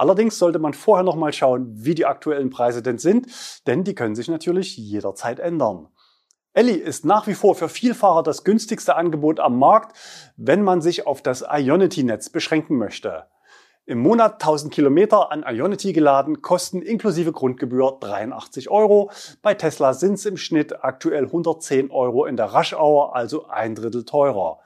Allerdings 0.00 0.38
sollte 0.38 0.58
man 0.58 0.72
vorher 0.72 1.04
noch 1.04 1.14
mal 1.14 1.30
schauen, 1.30 1.74
wie 1.74 1.94
die 1.94 2.06
aktuellen 2.06 2.48
Preise 2.48 2.80
denn 2.80 2.96
sind, 2.96 3.26
denn 3.66 3.84
die 3.84 3.94
können 3.94 4.14
sich 4.14 4.28
natürlich 4.28 4.78
jederzeit 4.78 5.38
ändern. 5.38 5.88
Elli 6.54 6.72
ist 6.72 7.04
nach 7.04 7.26
wie 7.26 7.34
vor 7.34 7.54
für 7.54 7.68
Vielfahrer 7.68 8.22
das 8.22 8.42
günstigste 8.42 8.96
Angebot 8.96 9.40
am 9.40 9.58
Markt, 9.58 9.94
wenn 10.38 10.62
man 10.62 10.80
sich 10.80 11.06
auf 11.06 11.20
das 11.20 11.44
Ionity-Netz 11.46 12.30
beschränken 12.30 12.78
möchte. 12.78 13.26
Im 13.84 13.98
Monat 13.98 14.42
1000 14.42 14.72
Kilometer 14.72 15.30
an 15.32 15.44
Ionity 15.46 15.92
geladen, 15.92 16.40
kosten 16.40 16.80
inklusive 16.80 17.32
Grundgebühr 17.32 17.98
83 18.00 18.70
Euro. 18.70 19.10
Bei 19.42 19.52
Tesla 19.52 19.92
sind 19.92 20.14
es 20.14 20.24
im 20.24 20.38
Schnitt 20.38 20.82
aktuell 20.82 21.24
110 21.24 21.90
Euro 21.90 22.24
in 22.24 22.38
der 22.38 22.54
Rush 22.54 22.72
Hour, 22.72 23.14
also 23.14 23.48
ein 23.48 23.74
Drittel 23.74 24.06
teurer. 24.06 24.60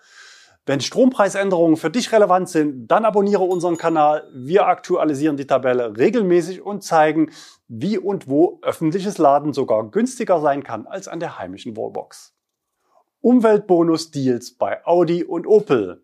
Wenn 0.67 0.81
Strompreisänderungen 0.81 1.77
für 1.77 1.91
dich 1.91 2.11
relevant 2.11 2.49
sind, 2.49 2.89
dann 2.89 3.05
abonniere 3.05 3.43
unseren 3.43 3.77
Kanal. 3.77 4.31
Wir 4.33 4.67
aktualisieren 4.67 5.37
die 5.37 5.47
Tabelle 5.47 5.95
regelmäßig 5.97 6.63
und 6.63 6.83
zeigen, 6.83 7.31
wie 7.69 7.99
und 7.99 8.29
wo 8.29 8.61
öffentliches 8.63 9.19
Laden 9.19 9.53
sogar 9.53 9.91
günstiger 9.91 10.41
sein 10.41 10.63
kann 10.63 10.87
als 10.87 11.07
an 11.07 11.21
der 11.21 11.39
heimischen 11.39 11.77
Wallbox. 11.77 12.35
Umweltbonus-Deals 13.21 14.57
bei 14.57 14.85
Audi 14.87 15.23
und 15.23 15.47
Opel. 15.47 16.03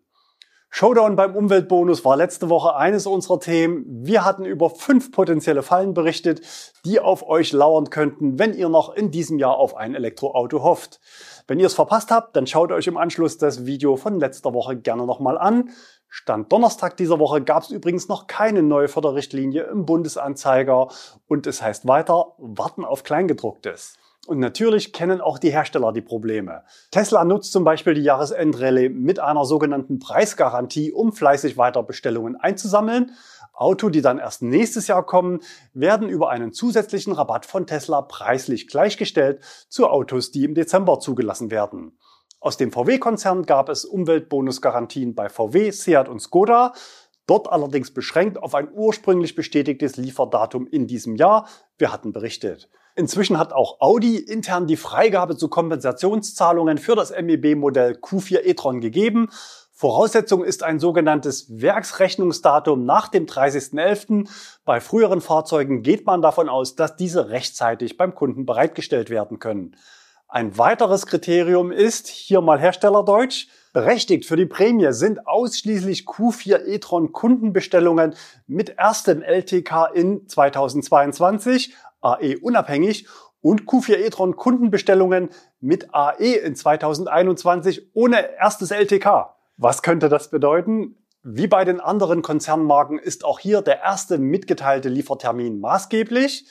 Showdown 0.73 1.17
beim 1.17 1.35
Umweltbonus 1.35 2.05
war 2.05 2.15
letzte 2.15 2.47
Woche 2.47 2.77
eines 2.77 3.05
unserer 3.05 3.41
Themen. 3.41 3.83
Wir 3.87 4.23
hatten 4.23 4.45
über 4.45 4.69
fünf 4.69 5.11
potenzielle 5.11 5.63
Fallen 5.63 5.93
berichtet, 5.93 6.41
die 6.85 7.01
auf 7.01 7.27
euch 7.27 7.51
lauern 7.51 7.89
könnten, 7.89 8.39
wenn 8.39 8.53
ihr 8.53 8.69
noch 8.69 8.95
in 8.95 9.11
diesem 9.11 9.37
Jahr 9.37 9.57
auf 9.57 9.75
ein 9.75 9.95
Elektroauto 9.95 10.63
hofft. 10.63 11.01
Wenn 11.45 11.59
ihr 11.59 11.67
es 11.67 11.73
verpasst 11.73 12.09
habt, 12.09 12.37
dann 12.37 12.47
schaut 12.47 12.71
euch 12.71 12.87
im 12.87 12.95
Anschluss 12.95 13.37
das 13.37 13.65
Video 13.65 13.97
von 13.97 14.17
letzter 14.17 14.53
Woche 14.53 14.77
gerne 14.77 15.05
nochmal 15.05 15.37
an. 15.37 15.71
Stand 16.07 16.49
Donnerstag 16.53 16.95
dieser 16.95 17.19
Woche 17.19 17.41
gab 17.41 17.63
es 17.63 17.71
übrigens 17.71 18.07
noch 18.07 18.27
keine 18.27 18.63
neue 18.63 18.87
Förderrichtlinie 18.87 19.63
im 19.63 19.85
Bundesanzeiger 19.85 20.87
und 21.27 21.47
es 21.47 21.61
heißt 21.61 21.85
weiter, 21.85 22.33
warten 22.37 22.85
auf 22.85 23.03
Kleingedrucktes. 23.03 23.97
Und 24.27 24.39
natürlich 24.39 24.93
kennen 24.93 25.19
auch 25.19 25.39
die 25.39 25.51
Hersteller 25.51 25.91
die 25.91 26.01
Probleme. 26.01 26.63
Tesla 26.91 27.23
nutzt 27.25 27.51
zum 27.51 27.63
Beispiel 27.63 27.95
die 27.95 28.03
Jahresendrallye 28.03 28.89
mit 28.89 29.19
einer 29.19 29.45
sogenannten 29.45 29.97
Preisgarantie, 29.97 30.91
um 30.91 31.11
fleißig 31.11 31.57
weiter 31.57 31.81
Bestellungen 31.81 32.35
einzusammeln. 32.35 33.11
Auto, 33.53 33.89
die 33.89 34.01
dann 34.01 34.19
erst 34.19 34.41
nächstes 34.41 34.87
Jahr 34.87 35.05
kommen, 35.05 35.39
werden 35.73 36.07
über 36.07 36.29
einen 36.29 36.53
zusätzlichen 36.53 37.13
Rabatt 37.13 37.45
von 37.45 37.67
Tesla 37.67 38.01
preislich 38.01 38.67
gleichgestellt 38.67 39.41
zu 39.69 39.87
Autos, 39.87 40.31
die 40.31 40.45
im 40.45 40.55
Dezember 40.55 40.99
zugelassen 40.99 41.51
werden. 41.51 41.97
Aus 42.39 42.57
dem 42.57 42.71
VW-Konzern 42.71 43.45
gab 43.45 43.69
es 43.69 43.85
Umweltbonusgarantien 43.85 45.13
bei 45.13 45.29
VW, 45.29 45.69
Seat 45.71 46.09
und 46.09 46.21
Skoda. 46.21 46.73
Dort 47.27 47.51
allerdings 47.51 47.93
beschränkt 47.93 48.41
auf 48.41 48.55
ein 48.55 48.69
ursprünglich 48.73 49.35
bestätigtes 49.35 49.97
Lieferdatum 49.97 50.65
in 50.65 50.87
diesem 50.87 51.15
Jahr. 51.15 51.47
Wir 51.77 51.93
hatten 51.93 52.13
berichtet. 52.13 52.67
Inzwischen 53.01 53.39
hat 53.39 53.51
auch 53.51 53.81
Audi 53.81 54.17
intern 54.17 54.67
die 54.67 54.77
Freigabe 54.77 55.35
zu 55.35 55.47
Kompensationszahlungen 55.47 56.77
für 56.77 56.95
das 56.95 57.09
MEB-Modell 57.09 57.93
Q4 57.93 58.43
e-tron 58.43 58.79
gegeben. 58.79 59.31
Voraussetzung 59.71 60.43
ist 60.43 60.61
ein 60.61 60.77
sogenanntes 60.77 61.47
Werksrechnungsdatum 61.49 62.85
nach 62.85 63.07
dem 63.07 63.25
30.11. 63.25 64.29
Bei 64.65 64.79
früheren 64.79 65.19
Fahrzeugen 65.19 65.81
geht 65.81 66.05
man 66.05 66.21
davon 66.21 66.47
aus, 66.47 66.75
dass 66.75 66.95
diese 66.95 67.29
rechtzeitig 67.29 67.97
beim 67.97 68.13
Kunden 68.13 68.45
bereitgestellt 68.45 69.09
werden 69.09 69.39
können. 69.39 69.75
Ein 70.27 70.59
weiteres 70.59 71.07
Kriterium 71.07 71.71
ist, 71.71 72.07
hier 72.07 72.41
mal 72.41 72.59
Herstellerdeutsch, 72.59 73.47
berechtigt 73.73 74.27
für 74.27 74.35
die 74.35 74.45
Prämie 74.45 74.93
sind 74.93 75.25
ausschließlich 75.25 76.05
Q4 76.05 76.67
e-tron 76.67 77.13
Kundenbestellungen 77.13 78.13
mit 78.45 78.77
erstem 78.77 79.23
LTK 79.23 79.89
in 79.95 80.27
2022, 80.27 81.73
AE 82.01 82.37
unabhängig 82.37 83.07
und 83.41 83.63
Q4 83.63 83.97
e-tron 83.97 84.35
Kundenbestellungen 84.35 85.29
mit 85.59 85.93
AE 85.93 86.35
in 86.35 86.55
2021 86.55 87.89
ohne 87.93 88.35
erstes 88.37 88.71
LTK. 88.71 89.35
Was 89.57 89.81
könnte 89.81 90.09
das 90.09 90.29
bedeuten? 90.29 90.95
Wie 91.23 91.47
bei 91.47 91.65
den 91.65 91.79
anderen 91.79 92.23
Konzernmarken 92.23 92.97
ist 92.97 93.25
auch 93.25 93.39
hier 93.39 93.61
der 93.61 93.81
erste 93.81 94.17
mitgeteilte 94.17 94.89
Liefertermin 94.89 95.59
maßgeblich. 95.59 96.47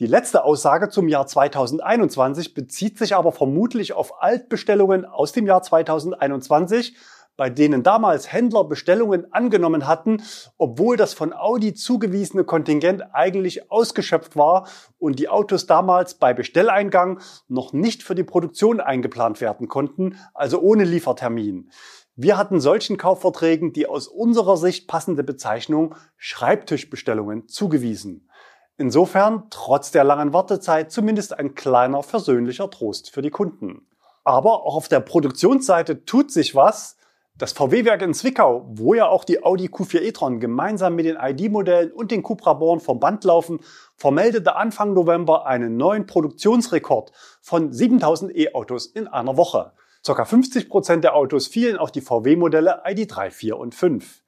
Die 0.00 0.06
letzte 0.06 0.44
Aussage 0.44 0.88
zum 0.88 1.08
Jahr 1.08 1.26
2021 1.26 2.54
bezieht 2.54 2.98
sich 2.98 3.14
aber 3.14 3.30
vermutlich 3.32 3.92
auf 3.92 4.22
Altbestellungen 4.22 5.04
aus 5.04 5.32
dem 5.32 5.46
Jahr 5.46 5.62
2021 5.62 6.96
bei 7.36 7.50
denen 7.50 7.82
damals 7.82 8.32
Händler 8.32 8.64
Bestellungen 8.64 9.32
angenommen 9.32 9.86
hatten, 9.86 10.22
obwohl 10.56 10.96
das 10.96 11.14
von 11.14 11.32
Audi 11.32 11.74
zugewiesene 11.74 12.44
Kontingent 12.44 13.02
eigentlich 13.12 13.70
ausgeschöpft 13.70 14.36
war 14.36 14.68
und 14.98 15.18
die 15.18 15.28
Autos 15.28 15.66
damals 15.66 16.14
bei 16.14 16.32
Bestelleingang 16.32 17.20
noch 17.48 17.72
nicht 17.72 18.02
für 18.02 18.14
die 18.14 18.24
Produktion 18.24 18.80
eingeplant 18.80 19.40
werden 19.40 19.68
konnten, 19.68 20.16
also 20.32 20.60
ohne 20.60 20.84
Liefertermin. 20.84 21.70
Wir 22.16 22.36
hatten 22.36 22.60
solchen 22.60 22.96
Kaufverträgen 22.96 23.72
die 23.72 23.88
aus 23.88 24.06
unserer 24.06 24.56
Sicht 24.56 24.86
passende 24.86 25.24
Bezeichnung 25.24 25.96
Schreibtischbestellungen 26.16 27.48
zugewiesen. 27.48 28.28
Insofern, 28.76 29.44
trotz 29.50 29.90
der 29.90 30.04
langen 30.04 30.32
Wartezeit, 30.32 30.92
zumindest 30.92 31.36
ein 31.36 31.54
kleiner 31.54 32.02
versöhnlicher 32.02 32.70
Trost 32.70 33.10
für 33.10 33.22
die 33.22 33.30
Kunden. 33.30 33.88
Aber 34.24 34.64
auch 34.64 34.76
auf 34.76 34.88
der 34.88 35.00
Produktionsseite 35.00 36.04
tut 36.04 36.30
sich 36.30 36.54
was. 36.54 36.96
Das 37.36 37.52
VW-Werk 37.52 38.00
in 38.02 38.14
Zwickau, 38.14 38.64
wo 38.68 38.94
ja 38.94 39.08
auch 39.08 39.24
die 39.24 39.42
Audi 39.42 39.66
Q4 39.66 40.02
e-tron 40.02 40.38
gemeinsam 40.38 40.94
mit 40.94 41.04
den 41.04 41.16
ID-Modellen 41.20 41.90
und 41.90 42.12
den 42.12 42.22
Cupra 42.22 42.52
Born 42.52 42.78
vom 42.78 43.00
Band 43.00 43.24
laufen, 43.24 43.58
vermeldete 43.96 44.54
Anfang 44.54 44.94
November 44.94 45.44
einen 45.44 45.76
neuen 45.76 46.06
Produktionsrekord 46.06 47.10
von 47.40 47.72
7000 47.72 48.36
E-Autos 48.36 48.86
in 48.86 49.08
einer 49.08 49.36
Woche. 49.36 49.72
Circa 50.06 50.24
50 50.24 50.68
Prozent 50.68 51.02
der 51.02 51.16
Autos 51.16 51.48
fielen 51.48 51.76
auf 51.76 51.90
die 51.90 52.02
VW-Modelle 52.02 52.84
ID3, 52.86 53.32
4 53.32 53.58
und 53.58 53.74
5. 53.74 54.22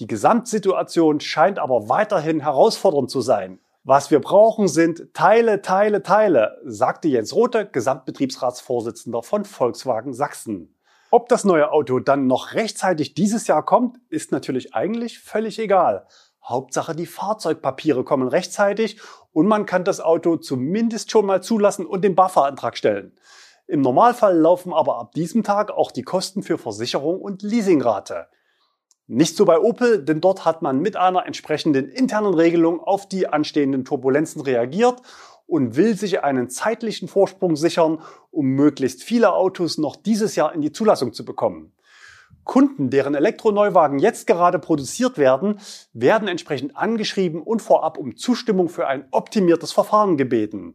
Die 0.00 0.08
Gesamtsituation 0.08 1.20
scheint 1.20 1.60
aber 1.60 1.88
weiterhin 1.88 2.40
herausfordernd 2.40 3.08
zu 3.08 3.20
sein. 3.20 3.60
Was 3.84 4.10
wir 4.10 4.18
brauchen 4.18 4.66
sind 4.66 5.14
Teile, 5.14 5.62
Teile, 5.62 6.02
Teile, 6.02 6.58
sagte 6.64 7.06
Jens 7.06 7.36
Rothe, 7.36 7.66
Gesamtbetriebsratsvorsitzender 7.70 9.22
von 9.22 9.44
Volkswagen 9.44 10.12
Sachsen. 10.12 10.74
Ob 11.10 11.28
das 11.30 11.44
neue 11.44 11.72
Auto 11.72 12.00
dann 12.00 12.26
noch 12.26 12.52
rechtzeitig 12.52 13.14
dieses 13.14 13.46
Jahr 13.46 13.64
kommt, 13.64 13.98
ist 14.10 14.30
natürlich 14.30 14.74
eigentlich 14.74 15.20
völlig 15.20 15.58
egal. 15.58 16.06
Hauptsache 16.44 16.94
die 16.94 17.06
Fahrzeugpapiere 17.06 18.04
kommen 18.04 18.28
rechtzeitig 18.28 19.00
und 19.32 19.46
man 19.46 19.64
kann 19.64 19.84
das 19.84 20.00
Auto 20.00 20.36
zumindest 20.36 21.10
schon 21.10 21.24
mal 21.24 21.42
zulassen 21.42 21.86
und 21.86 22.02
den 22.02 22.14
Bufferantrag 22.14 22.76
stellen. 22.76 23.16
Im 23.66 23.80
Normalfall 23.80 24.36
laufen 24.36 24.74
aber 24.74 24.98
ab 24.98 25.12
diesem 25.12 25.44
Tag 25.44 25.70
auch 25.70 25.92
die 25.92 26.02
Kosten 26.02 26.42
für 26.42 26.58
Versicherung 26.58 27.20
und 27.20 27.42
Leasingrate. 27.42 28.28
Nicht 29.06 29.34
so 29.34 29.46
bei 29.46 29.58
Opel, 29.58 30.04
denn 30.04 30.20
dort 30.20 30.44
hat 30.44 30.60
man 30.60 30.80
mit 30.80 30.96
einer 30.96 31.24
entsprechenden 31.24 31.88
internen 31.88 32.34
Regelung 32.34 32.80
auf 32.80 33.08
die 33.08 33.28
anstehenden 33.28 33.86
Turbulenzen 33.86 34.42
reagiert 34.42 35.00
und 35.48 35.76
will 35.76 35.96
sich 35.96 36.22
einen 36.22 36.50
zeitlichen 36.50 37.08
Vorsprung 37.08 37.56
sichern, 37.56 38.00
um 38.30 38.46
möglichst 38.46 39.02
viele 39.02 39.32
Autos 39.32 39.78
noch 39.78 39.96
dieses 39.96 40.36
Jahr 40.36 40.54
in 40.54 40.60
die 40.60 40.72
Zulassung 40.72 41.12
zu 41.12 41.24
bekommen. 41.24 41.72
Kunden, 42.44 42.90
deren 42.90 43.14
Elektroneuwagen 43.14 43.98
jetzt 43.98 44.26
gerade 44.26 44.58
produziert 44.58 45.18
werden, 45.18 45.58
werden 45.92 46.28
entsprechend 46.28 46.76
angeschrieben 46.76 47.42
und 47.42 47.60
vorab 47.60 47.98
um 47.98 48.16
Zustimmung 48.16 48.68
für 48.68 48.86
ein 48.86 49.06
optimiertes 49.10 49.72
Verfahren 49.72 50.16
gebeten. 50.16 50.74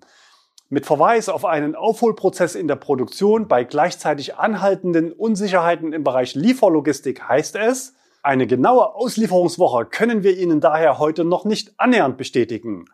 Mit 0.69 0.87
Verweis 0.87 1.29
auf 1.29 1.45
einen 1.45 1.75
Aufholprozess 1.75 2.55
in 2.55 2.67
der 2.67 2.75
Produktion 2.75 3.47
bei 3.47 3.63
gleichzeitig 3.63 4.37
anhaltenden 4.37 5.11
Unsicherheiten 5.11 5.93
im 5.93 6.03
Bereich 6.03 6.33
Lieferlogistik 6.33 7.27
heißt 7.27 7.57
es, 7.57 7.93
eine 8.23 8.47
genaue 8.47 8.95
Auslieferungswoche 8.95 9.85
können 9.85 10.23
wir 10.23 10.35
Ihnen 10.37 10.61
daher 10.61 10.97
heute 10.97 11.25
noch 11.25 11.45
nicht 11.45 11.73
annähernd 11.77 12.17
bestätigen. 12.17 12.85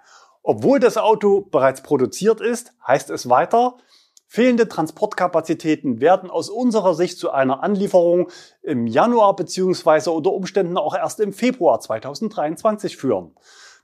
Obwohl 0.51 0.79
das 0.79 0.97
Auto 0.97 1.41
bereits 1.41 1.83
produziert 1.83 2.41
ist, 2.41 2.73
heißt 2.87 3.11
es 3.11 3.29
weiter, 3.29 3.77
fehlende 4.25 4.67
Transportkapazitäten 4.67 6.01
werden 6.01 6.31
aus 6.31 6.49
unserer 6.49 6.95
Sicht 6.95 7.19
zu 7.19 7.29
einer 7.29 7.61
Anlieferung 7.61 8.29
im 8.63 8.87
Januar 8.87 9.35
bzw. 9.35 10.09
unter 10.09 10.31
Umständen 10.31 10.75
auch 10.77 10.95
erst 10.95 11.19
im 11.19 11.33
Februar 11.33 11.79
2023 11.79 12.97
führen. 12.97 13.35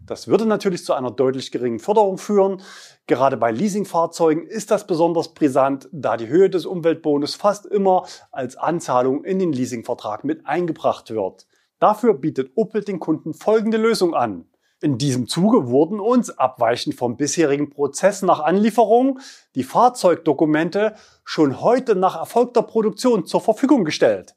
Das 0.02 0.28
würde 0.28 0.48
natürlich 0.48 0.84
zu 0.84 0.96
einer 0.96 1.12
deutlich 1.12 1.52
geringen 1.52 1.78
Förderung 1.78 2.18
führen. 2.18 2.64
Gerade 3.06 3.38
bei 3.38 3.52
Leasingfahrzeugen 3.52 4.48
ist 4.48 4.72
das 4.72 4.88
besonders 4.88 5.36
brisant, 5.36 5.88
da 5.92 6.18
die 6.18 6.30
Höhe 6.30 6.50
des 6.50 6.66
Umweltbonus 6.66 7.36
fast 7.36 7.68
immer 7.68 8.08
als 8.32 8.58
Anzahlung 8.58 9.24
in 9.24 9.38
den 9.38 9.54
Leasingvertrag 9.54 10.24
mit 10.24 10.48
eingebracht 10.48 11.12
wird. 11.12 11.46
Dafür 11.78 12.16
bietet 12.16 12.54
Opel 12.56 12.84
den 12.84 13.00
Kunden 13.00 13.36
folgende 13.36 13.78
Lösung 13.78 14.16
an. 14.16 14.46
In 14.86 15.00
diesem 15.00 15.28
Zuge 15.28 15.70
wurden 15.70 16.00
uns, 16.00 16.30
abweichend 16.30 16.94
vom 16.94 17.18
bisherigen 17.18 17.72
Prozess 17.72 18.22
nach 18.22 18.40
Anlieferung, 18.40 19.18
die 19.56 19.64
Fahrzeugdokumente 19.64 20.94
schon 21.24 21.60
heute 21.60 21.96
nach 21.96 22.16
erfolgter 22.16 22.62
Produktion 22.62 23.26
zur 23.26 23.42
Verfügung 23.42 23.84
gestellt. 23.84 24.36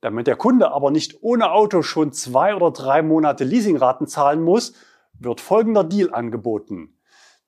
Damit 0.00 0.26
der 0.26 0.34
Kunde 0.34 0.72
aber 0.72 0.90
nicht 0.90 1.22
ohne 1.22 1.52
Auto 1.52 1.82
schon 1.82 2.12
zwei 2.12 2.56
oder 2.56 2.72
drei 2.72 3.02
Monate 3.02 3.44
Leasingraten 3.44 4.08
zahlen 4.08 4.42
muss, 4.42 4.72
wird 5.16 5.40
folgender 5.40 5.84
Deal 5.84 6.12
angeboten. 6.12 6.98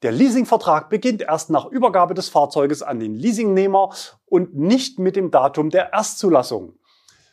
Der 0.02 0.12
Leasingvertrag 0.12 0.88
beginnt 0.88 1.22
erst 1.22 1.50
nach 1.50 1.66
Übergabe 1.66 2.14
des 2.14 2.28
Fahrzeuges 2.28 2.80
an 2.80 3.00
den 3.00 3.14
Leasingnehmer 3.16 3.90
und 4.24 4.54
nicht 4.54 5.00
mit 5.00 5.16
dem 5.16 5.32
Datum 5.32 5.70
der 5.70 5.92
Erstzulassung. 5.92 6.78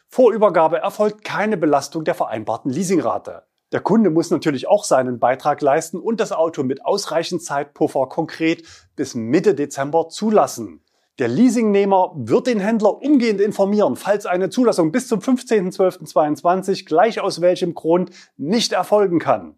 Vor 0.07 0.33
Übergabe 0.33 0.79
erfolgt 0.79 1.23
keine 1.23 1.57
Belastung 1.57 2.03
der 2.03 2.15
vereinbarten 2.15 2.71
Leasingrate. 2.71 3.43
Der 3.73 3.81
Kunde 3.81 4.11
muss 4.11 4.29
natürlich 4.29 4.67
auch 4.67 4.83
seinen 4.83 5.17
Beitrag 5.17 5.59
leisten 5.63 5.97
und 5.97 6.19
das 6.19 6.31
Auto 6.31 6.61
mit 6.61 6.85
ausreichend 6.85 7.43
Zeitpuffer 7.43 8.07
konkret 8.07 8.63
bis 8.95 9.15
Mitte 9.15 9.55
Dezember 9.55 10.09
zulassen. 10.09 10.83
Der 11.17 11.27
Leasingnehmer 11.27 12.13
wird 12.15 12.45
den 12.45 12.59
Händler 12.59 13.01
umgehend 13.01 13.41
informieren, 13.41 13.95
falls 13.95 14.27
eine 14.27 14.51
Zulassung 14.51 14.91
bis 14.91 15.07
zum 15.07 15.21
15.12.22 15.21 16.85
gleich 16.85 17.19
aus 17.19 17.41
welchem 17.41 17.73
Grund 17.73 18.11
nicht 18.37 18.73
erfolgen 18.73 19.17
kann. 19.17 19.55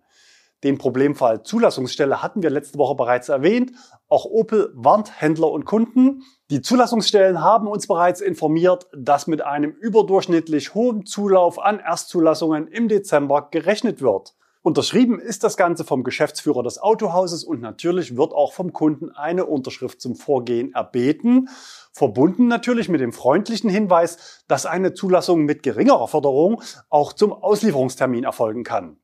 Den 0.64 0.78
Problemfall 0.78 1.44
Zulassungsstelle 1.44 2.24
hatten 2.24 2.42
wir 2.42 2.50
letzte 2.50 2.78
Woche 2.78 2.96
bereits 2.96 3.30
erwähnt. 3.30 3.72
Auch 4.08 4.26
Opel 4.26 4.72
warnt 4.74 5.22
Händler 5.22 5.52
und 5.52 5.66
Kunden. 5.66 6.24
Die 6.50 6.62
Zulassungsstellen 6.62 7.42
haben 7.42 7.68
uns 7.68 7.88
bereits 7.88 8.22
informiert, 8.22 8.88
dass 8.96 9.28
mit 9.28 9.44
einem 9.44 9.72
überdurchschnittlich 9.72 10.74
hohen 10.74 11.06
Zulauf 11.06 11.60
an 11.60 11.80
Erstzulassungen 11.80 12.68
im 12.68 12.88
Dezember 12.88 13.50
gerechnet 13.52 14.02
wird. 14.02 14.34
Unterschrieben 14.66 15.20
ist 15.20 15.44
das 15.44 15.58
Ganze 15.58 15.84
vom 15.84 16.04
Geschäftsführer 16.04 16.64
des 16.64 16.80
Autohauses 16.80 17.44
und 17.44 17.62
natürlich 17.62 18.18
wird 18.18 18.34
auch 18.34 18.52
vom 18.52 18.74
Kunden 18.74 19.12
eine 19.12 19.46
Unterschrift 19.46 20.02
zum 20.02 20.16
Vorgehen 20.16 20.74
erbeten. 20.74 21.50
Verbunden 21.94 22.48
natürlich 22.48 22.90
mit 22.90 23.00
dem 23.00 23.14
freundlichen 23.14 23.70
Hinweis, 23.70 24.44
dass 24.48 24.66
eine 24.66 24.96
Zulassung 24.96 25.46
mit 25.46 25.62
geringerer 25.62 26.08
Förderung 26.08 26.64
auch 26.90 27.14
zum 27.14 27.32
Auslieferungstermin 27.32 28.24
erfolgen 28.24 28.64
kann. 28.64 28.98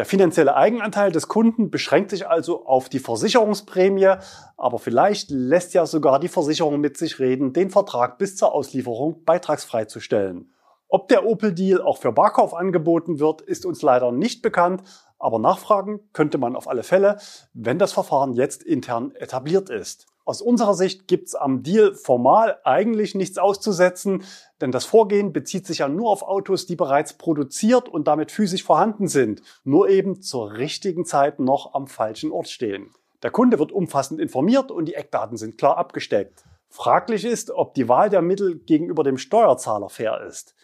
Der 0.00 0.06
finanzielle 0.06 0.56
Eigenanteil 0.56 1.12
des 1.12 1.28
Kunden 1.28 1.70
beschränkt 1.70 2.08
sich 2.08 2.26
also 2.26 2.64
auf 2.64 2.88
die 2.88 3.00
Versicherungsprämie, 3.00 4.14
aber 4.56 4.78
vielleicht 4.78 5.28
lässt 5.30 5.74
ja 5.74 5.84
sogar 5.84 6.18
die 6.18 6.28
Versicherung 6.28 6.80
mit 6.80 6.96
sich 6.96 7.18
reden, 7.18 7.52
den 7.52 7.68
Vertrag 7.68 8.16
bis 8.16 8.34
zur 8.34 8.54
Auslieferung 8.54 9.24
beitragsfrei 9.26 9.84
zu 9.84 10.00
stellen. 10.00 10.54
Ob 10.88 11.08
der 11.08 11.26
Opel-Deal 11.26 11.82
auch 11.82 11.98
für 11.98 12.12
Barkauf 12.12 12.54
angeboten 12.54 13.20
wird, 13.20 13.42
ist 13.42 13.66
uns 13.66 13.82
leider 13.82 14.10
nicht 14.10 14.40
bekannt, 14.40 14.84
aber 15.18 15.38
nachfragen 15.38 16.00
könnte 16.14 16.38
man 16.38 16.56
auf 16.56 16.66
alle 16.66 16.82
Fälle, 16.82 17.18
wenn 17.52 17.78
das 17.78 17.92
Verfahren 17.92 18.32
jetzt 18.32 18.62
intern 18.62 19.14
etabliert 19.16 19.68
ist. 19.68 20.06
Aus 20.24 20.42
unserer 20.42 20.74
Sicht 20.74 21.08
gibt's 21.08 21.34
am 21.34 21.62
Deal 21.62 21.94
formal 21.94 22.58
eigentlich 22.64 23.14
nichts 23.14 23.38
auszusetzen, 23.38 24.24
denn 24.60 24.70
das 24.70 24.84
Vorgehen 24.84 25.32
bezieht 25.32 25.66
sich 25.66 25.78
ja 25.78 25.88
nur 25.88 26.10
auf 26.10 26.22
Autos, 26.22 26.66
die 26.66 26.76
bereits 26.76 27.14
produziert 27.14 27.88
und 27.88 28.06
damit 28.06 28.30
physisch 28.30 28.62
vorhanden 28.62 29.08
sind, 29.08 29.42
nur 29.64 29.88
eben 29.88 30.20
zur 30.20 30.52
richtigen 30.52 31.04
Zeit 31.04 31.40
noch 31.40 31.74
am 31.74 31.86
falschen 31.86 32.30
Ort 32.30 32.48
stehen. 32.48 32.90
Der 33.22 33.30
Kunde 33.30 33.58
wird 33.58 33.72
umfassend 33.72 34.20
informiert 34.20 34.70
und 34.70 34.86
die 34.86 34.94
Eckdaten 34.94 35.36
sind 35.36 35.58
klar 35.58 35.76
abgesteckt. 35.76 36.44
Fraglich 36.68 37.24
ist, 37.24 37.50
ob 37.50 37.74
die 37.74 37.88
Wahl 37.88 38.10
der 38.10 38.22
Mittel 38.22 38.58
gegenüber 38.58 39.02
dem 39.02 39.18
Steuerzahler 39.18 39.88
fair 39.88 40.20
ist. 40.26 40.54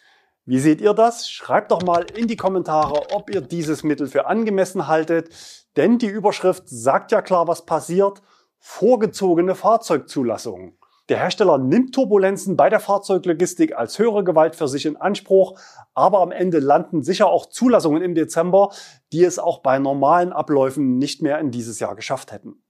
Wie 0.45 0.61
seht 0.61 0.81
ihr 0.81 0.95
das? 0.95 1.29
Schreibt 1.29 1.73
doch 1.73 1.83
mal 1.83 2.07
in 2.15 2.29
die 2.29 2.37
Kommentare, 2.37 3.11
ob 3.13 3.35
ihr 3.35 3.41
dieses 3.41 3.83
Mittel 3.83 4.07
für 4.07 4.27
angemessen 4.27 4.87
haltet, 4.87 5.31
denn 5.77 5.99
die 5.99 6.07
Überschrift 6.07 6.69
sagt 6.69 7.11
ja 7.11 7.21
klar, 7.21 7.49
was 7.49 7.67
passiert 7.67 8.23
vorgezogene 8.59 9.55
Fahrzeugzulassung. 9.55 10.79
Der 11.09 11.19
Hersteller 11.19 11.59
nimmt 11.59 11.95
Turbulenzen 11.95 12.57
bei 12.57 12.69
der 12.69 12.81
Fahrzeuglogistik 12.81 13.77
als 13.77 13.99
höhere 13.99 14.25
Gewalt 14.25 14.57
für 14.57 14.67
sich 14.67 14.87
in 14.87 14.97
Anspruch, 14.97 15.59
aber 15.95 16.21
am 16.21 16.33
Ende 16.33 16.59
landen 16.59 17.05
sicher 17.05 17.29
auch 17.29 17.47
Zulassungen 17.47 18.03
im 18.03 18.17
Dezember, 18.17 18.71
die 19.13 19.23
es 19.23 19.39
auch 19.39 19.61
bei 19.61 19.79
normalen 19.79 20.33
Abläufen 20.33 20.99
nicht 20.99 21.23
mehr 21.23 21.39
in 21.39 21.53
dieses 21.53 21.79
Jahr 21.79 21.95
geschafft 21.95 22.33
hätten. 22.33 22.63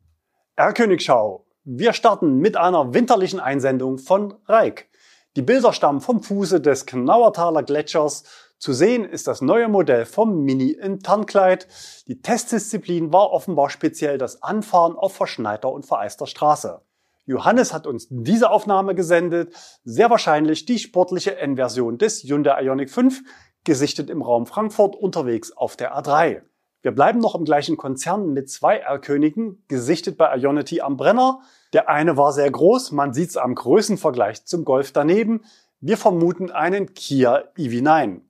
Erkönigschau. 0.55 1.47
Wir 1.65 1.95
starten 1.95 2.37
mit 2.37 2.57
einer 2.57 2.93
winterlichen 2.93 3.41
Einsendung 3.41 3.99
von 3.99 4.35
Reik. 4.47 4.89
Die 5.37 5.43
Bilder 5.43 5.73
stammen 5.73 6.01
vom 6.01 6.23
Fuße 6.23 6.61
des 6.61 6.87
Knauertaler 6.87 7.63
Gletschers 7.63 8.25
zu 8.59 8.73
sehen 8.73 9.05
ist 9.05 9.27
das 9.27 9.43
neue 9.43 9.69
Modell 9.69 10.07
vom 10.07 10.43
Mini 10.43 10.71
in 10.71 11.01
Tarnkleid. 11.01 11.69
Die 12.09 12.23
Testdisziplin 12.23 13.13
war 13.13 13.31
offenbar 13.31 13.69
speziell 13.71 14.17
das 14.17 14.43
Anfahren 14.43 14.97
auf 14.97 15.15
verschneiter 15.15 15.71
und 15.71 15.85
vereister 15.85 16.27
Straße. 16.27 16.81
Johannes 17.27 17.75
hat 17.75 17.87
uns 17.87 18.07
diese 18.09 18.51
Aufnahme 18.51 18.95
gesendet, 18.95 19.53
sehr 19.85 20.11
wahrscheinlich 20.11 20.65
die 20.65 20.79
sportliche 20.79 21.37
N-Version 21.37 21.99
des 21.99 22.23
Hyundai 22.23 22.63
Ioniq 22.63 22.89
5, 22.91 23.23
gesichtet 23.65 24.09
im 24.11 24.23
Raum 24.23 24.47
Frankfurt 24.47 24.97
unterwegs 24.97 25.53
auf 25.53 25.77
der 25.77 25.95
A3. 25.99 26.43
Wir 26.83 26.93
bleiben 26.93 27.19
noch 27.19 27.35
im 27.35 27.45
gleichen 27.45 27.77
Konzern 27.77 28.33
mit 28.33 28.49
zwei 28.49 28.77
R-Königen, 28.77 29.65
gesichtet 29.67 30.17
bei 30.17 30.37
Ionity 30.37 30.83
am 30.83 30.97
Brenner. 30.97 31.41
Der 31.73 31.89
eine 31.89 32.17
war 32.17 32.33
sehr 32.33 32.49
groß, 32.49 32.93
man 32.93 33.13
sieht 33.13 33.31
es 33.31 33.37
am 33.37 33.57
Größenvergleich 33.57 34.45
zum 34.45 34.65
Golf 34.65 34.93
daneben. 34.93 35.43
Wir 35.81 35.97
vermuten 35.97 36.53
einen 36.53 36.95
Kia 36.95 37.43
EV9. 37.59 38.21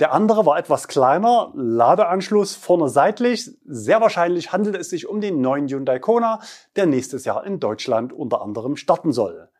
Der 0.00 0.14
andere 0.14 0.46
war 0.46 0.58
etwas 0.58 0.88
kleiner, 0.88 1.52
Ladeanschluss 1.54 2.56
vorne 2.56 2.88
seitlich. 2.88 3.50
Sehr 3.66 4.00
wahrscheinlich 4.00 4.50
handelt 4.50 4.74
es 4.76 4.88
sich 4.88 5.06
um 5.06 5.20
den 5.20 5.42
neuen 5.42 5.68
Hyundai 5.68 5.98
Kona, 5.98 6.40
der 6.74 6.86
nächstes 6.86 7.26
Jahr 7.26 7.44
in 7.44 7.60
Deutschland 7.60 8.10
unter 8.14 8.40
anderem 8.40 8.76
starten 8.76 9.12
soll. 9.12 9.50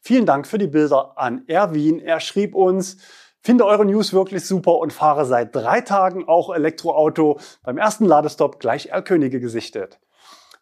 Vielen 0.00 0.24
Dank 0.24 0.46
für 0.46 0.56
die 0.56 0.68
Bilder 0.68 1.18
an 1.18 1.44
Erwin. 1.48 2.00
Er 2.00 2.20
schrieb 2.20 2.54
uns, 2.54 2.96
finde 3.42 3.66
eure 3.66 3.84
News 3.84 4.14
wirklich 4.14 4.46
super 4.46 4.78
und 4.78 4.90
fahre 4.94 5.26
seit 5.26 5.54
drei 5.54 5.82
Tagen 5.82 6.26
auch 6.26 6.48
Elektroauto. 6.54 7.38
Beim 7.62 7.76
ersten 7.76 8.06
Ladestopp 8.06 8.58
gleich 8.58 8.86
R-Könige 8.86 9.38
gesichtet. 9.38 10.00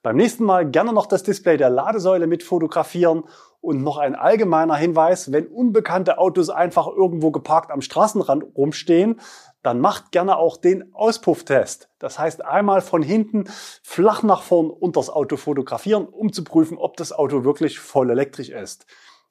Beim 0.02 0.16
nächsten 0.16 0.44
Mal 0.44 0.68
gerne 0.68 0.92
noch 0.92 1.06
das 1.06 1.22
Display 1.22 1.56
der 1.56 1.70
Ladesäule 1.70 2.26
mit 2.26 2.42
fotografieren 2.42 3.22
und 3.60 3.82
noch 3.82 3.98
ein 3.98 4.14
allgemeiner 4.14 4.76
Hinweis, 4.76 5.32
wenn 5.32 5.46
unbekannte 5.46 6.18
Autos 6.18 6.50
einfach 6.50 6.86
irgendwo 6.86 7.30
geparkt 7.30 7.70
am 7.70 7.80
Straßenrand 7.80 8.44
rumstehen, 8.56 9.20
dann 9.62 9.80
macht 9.80 10.12
gerne 10.12 10.36
auch 10.36 10.56
den 10.56 10.94
Auspufftest. 10.94 11.90
Das 11.98 12.18
heißt, 12.18 12.44
einmal 12.44 12.80
von 12.80 13.02
hinten 13.02 13.44
flach 13.82 14.22
nach 14.22 14.42
vorn 14.42 14.70
unter 14.70 15.00
das 15.00 15.10
Auto 15.10 15.36
fotografieren, 15.36 16.06
um 16.06 16.32
zu 16.32 16.44
prüfen, 16.44 16.78
ob 16.78 16.96
das 16.96 17.12
Auto 17.12 17.44
wirklich 17.44 17.78
voll 17.78 18.10
elektrisch 18.10 18.50
ist. 18.50 18.86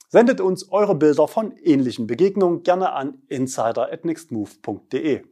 Sendet 0.09 0.39
uns 0.41 0.71
eure 0.71 0.95
Bilder 0.95 1.27
von 1.27 1.51
ähnlichen 1.57 2.07
Begegnungen 2.07 2.63
gerne 2.63 2.93
an 2.93 3.21
insider@nextmove.de. 3.27 5.23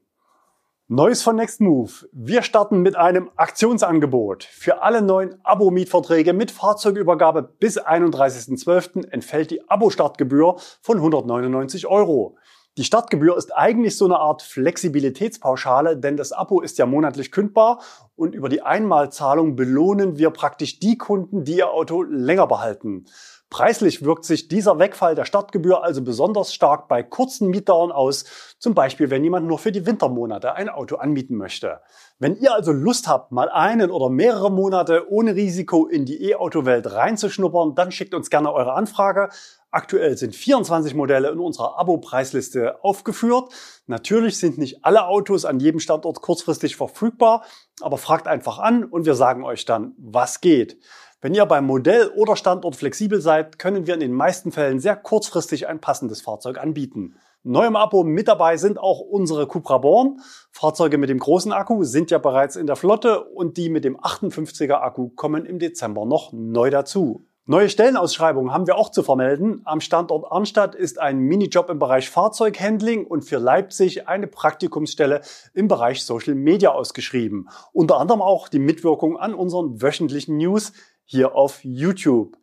Neues 0.88 1.24
von 1.24 1.38
Nextmove. 1.38 2.08
Wir 2.12 2.44
starten 2.44 2.84
mit 2.84 2.96
einem 2.96 3.32
Aktionsangebot. 3.38 4.44
Für 4.44 4.84
alle 4.84 5.02
neuen 5.02 5.34
Abo-Mietverträge 5.44 6.32
mit 6.32 6.52
Fahrzeugübergabe 6.52 7.42
bis 7.42 7.82
31.12. 7.82 9.10
entfällt 9.10 9.50
die 9.50 9.68
Abo-Startgebühr 9.68 10.58
von 10.84 10.98
199 10.98 11.88
Euro. 11.88 12.38
Die 12.78 12.84
Startgebühr 12.84 13.36
ist 13.36 13.56
eigentlich 13.56 13.98
so 13.98 14.06
eine 14.06 14.20
Art 14.20 14.44
Flexibilitätspauschale, 14.44 15.98
denn 15.98 16.18
das 16.18 16.34
Abo 16.34 16.62
ist 16.62 16.78
ja 16.78 16.86
monatlich 16.86 17.32
kündbar 17.32 17.82
und 18.16 18.36
über 18.36 18.48
die 18.48 18.62
Einmalzahlung 18.62 19.56
belohnen 19.56 20.20
wir 20.20 20.30
praktisch 20.30 20.80
die 20.80 21.00
Kunden, 21.00 21.46
die 21.46 21.58
ihr 21.58 21.72
Auto 21.72 22.04
länger 22.04 22.46
behalten. 22.46 23.06
Preislich 23.50 24.04
wirkt 24.04 24.26
sich 24.26 24.48
dieser 24.48 24.80
Wegfall 24.80 25.16
der 25.16 25.26
Startgebühr 25.26 25.84
also 25.84 26.02
besonders 26.02 26.54
stark 26.54 26.88
bei 26.88 27.04
kurzen 27.04 27.50
Mietdauern 27.50 27.92
aus, 27.92 28.26
zum 28.60 28.74
Beispiel 28.74 29.10
wenn 29.10 29.24
jemand 29.24 29.48
nur 29.48 29.60
für 29.60 29.72
die 29.72 29.86
Wintermonate 29.86 30.54
ein 30.56 30.68
Auto 30.68 30.96
anmieten 30.96 31.38
möchte. 31.38 31.80
Wenn 32.18 32.36
ihr 32.36 32.54
also 32.54 32.72
Lust 32.72 33.08
habt, 33.08 33.32
mal 33.32 33.50
einen 33.50 33.92
oder 33.92 34.10
mehrere 34.10 34.52
Monate 34.52 35.10
ohne 35.12 35.36
Risiko 35.36 35.86
in 35.86 36.06
die 36.06 36.24
E-Auto-Welt 36.32 36.92
reinzuschnuppern, 36.92 37.76
dann 37.76 37.92
schickt 37.92 38.14
uns 38.14 38.30
gerne 38.30 38.52
eure 38.52 38.74
Anfrage. 38.74 39.30
Aktuell 39.70 40.18
sind 40.18 40.34
24 40.34 40.96
Modelle 40.96 41.30
in 41.30 41.40
unserer 41.40 41.78
Abo-Preisliste 41.78 42.84
aufgeführt. 42.84 43.52
Natürlich 43.88 44.40
sind 44.40 44.58
nicht 44.58 44.86
alle 44.86 45.06
Autos 45.06 45.44
an 45.44 45.60
jedem 45.60 45.82
Standort 45.82 46.22
kurzfristig 46.22 46.78
verfügbar, 46.78 47.44
aber 47.82 47.98
fragt 47.98 48.28
einfach 48.28 48.58
an 48.58 48.86
und 48.86 49.06
wir 49.06 49.16
sagen 49.16 49.44
euch 49.44 49.66
dann, 49.66 49.94
was 49.98 50.40
geht. 50.40 50.78
Wenn 51.22 51.34
ihr 51.34 51.46
beim 51.46 51.66
Modell 51.66 52.12
oder 52.16 52.36
Standort 52.36 52.76
flexibel 52.76 53.22
seid, 53.22 53.58
können 53.58 53.88
wir 53.88 53.94
in 53.94 54.00
den 54.00 54.14
meisten 54.14 54.52
Fällen 54.52 54.80
sehr 54.80 54.96
kurzfristig 54.96 55.68
ein 55.68 55.80
passendes 55.80 56.22
Fahrzeug 56.22 56.58
anbieten. 56.58 57.16
Neu 57.48 57.66
im 57.68 57.76
Abo 57.76 58.04
mit 58.04 58.28
dabei 58.28 58.58
sind 58.58 58.80
auch 58.80 59.00
unsere 59.00 59.48
Cupra 59.48 59.78
Born. 59.78 60.20
Fahrzeuge 60.52 60.98
mit 60.98 61.10
dem 61.10 61.20
großen 61.20 61.54
Akku 61.54 61.84
sind 61.84 62.12
ja 62.12 62.18
bereits 62.18 62.56
in 62.56 62.68
der 62.68 62.76
Flotte 62.76 63.24
und 63.24 63.58
die 63.58 63.70
mit 63.70 63.86
dem 63.86 63.98
58er 63.98 64.82
Akku 64.82 65.10
kommen 65.10 65.46
im 65.46 65.60
Dezember 65.60 66.06
noch 66.06 66.34
neu 66.34 66.70
dazu. 66.70 67.26
Neue 67.48 67.70
Stellenausschreibungen 67.70 68.52
haben 68.52 68.66
wir 68.66 68.76
auch 68.76 68.90
zu 68.90 69.04
vermelden. 69.04 69.62
Am 69.66 69.80
Standort 69.80 70.32
Arnstadt 70.32 70.74
ist 70.74 71.00
ein 71.00 71.20
Minijob 71.20 71.70
im 71.70 71.78
Bereich 71.78 72.10
Fahrzeughandling 72.10 73.06
und 73.06 73.24
für 73.24 73.38
Leipzig 73.38 74.08
eine 74.08 74.26
Praktikumsstelle 74.26 75.22
im 75.54 75.68
Bereich 75.68 76.04
Social 76.04 76.34
Media 76.34 76.72
ausgeschrieben. 76.72 77.48
Unter 77.72 78.00
anderem 78.00 78.24
auch 78.24 78.48
die 78.48 78.58
Mitwirkung 78.58 79.20
an 79.20 79.36
unseren 79.36 79.80
wöchentlichen 79.84 80.38
News, 80.38 80.74
hier 81.06 81.36
auf 81.36 81.64
YouTube. 81.64 82.38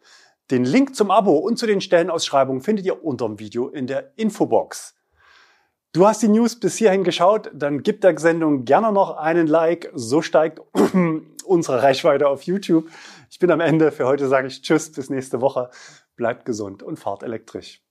Den 0.51 0.65
Link 0.65 0.97
zum 0.97 1.11
Abo 1.11 1.37
und 1.37 1.59
zu 1.59 1.67
den 1.67 1.81
Stellenausschreibungen 1.81 2.63
findet 2.63 2.87
ihr 2.87 3.05
unter 3.05 3.27
dem 3.27 3.39
Video 3.39 3.69
in 3.69 3.87
der 3.87 4.13
Infobox. 4.17 4.95
Du 5.93 6.07
hast 6.07 6.23
die 6.23 6.29
News 6.29 6.59
bis 6.59 6.77
hierhin 6.77 7.05
geschaut, 7.05 7.51
dann 7.53 7.83
gib 7.83 8.01
der 8.01 8.19
Sendung 8.19 8.65
gerne 8.65 8.93
noch 8.93 9.19
einen 9.19 9.47
Like, 9.47 9.91
so 9.95 10.23
steigt 10.23 10.63
unsere 11.45 11.83
Reichweite 11.83 12.29
auf 12.29 12.45
YouTube. 12.45 12.89
Ich 13.31 13.39
bin 13.39 13.51
am 13.51 13.61
Ende, 13.61 13.93
für 13.93 14.07
heute 14.07 14.27
sage 14.27 14.47
ich 14.47 14.63
Tschüss, 14.63 14.91
bis 14.91 15.11
nächste 15.11 15.43
Woche. 15.43 15.71
Bleibt 16.17 16.47
gesund 16.47 16.83
und 16.83 16.99
fahrt 16.99 17.23
elektrisch. 17.23 17.83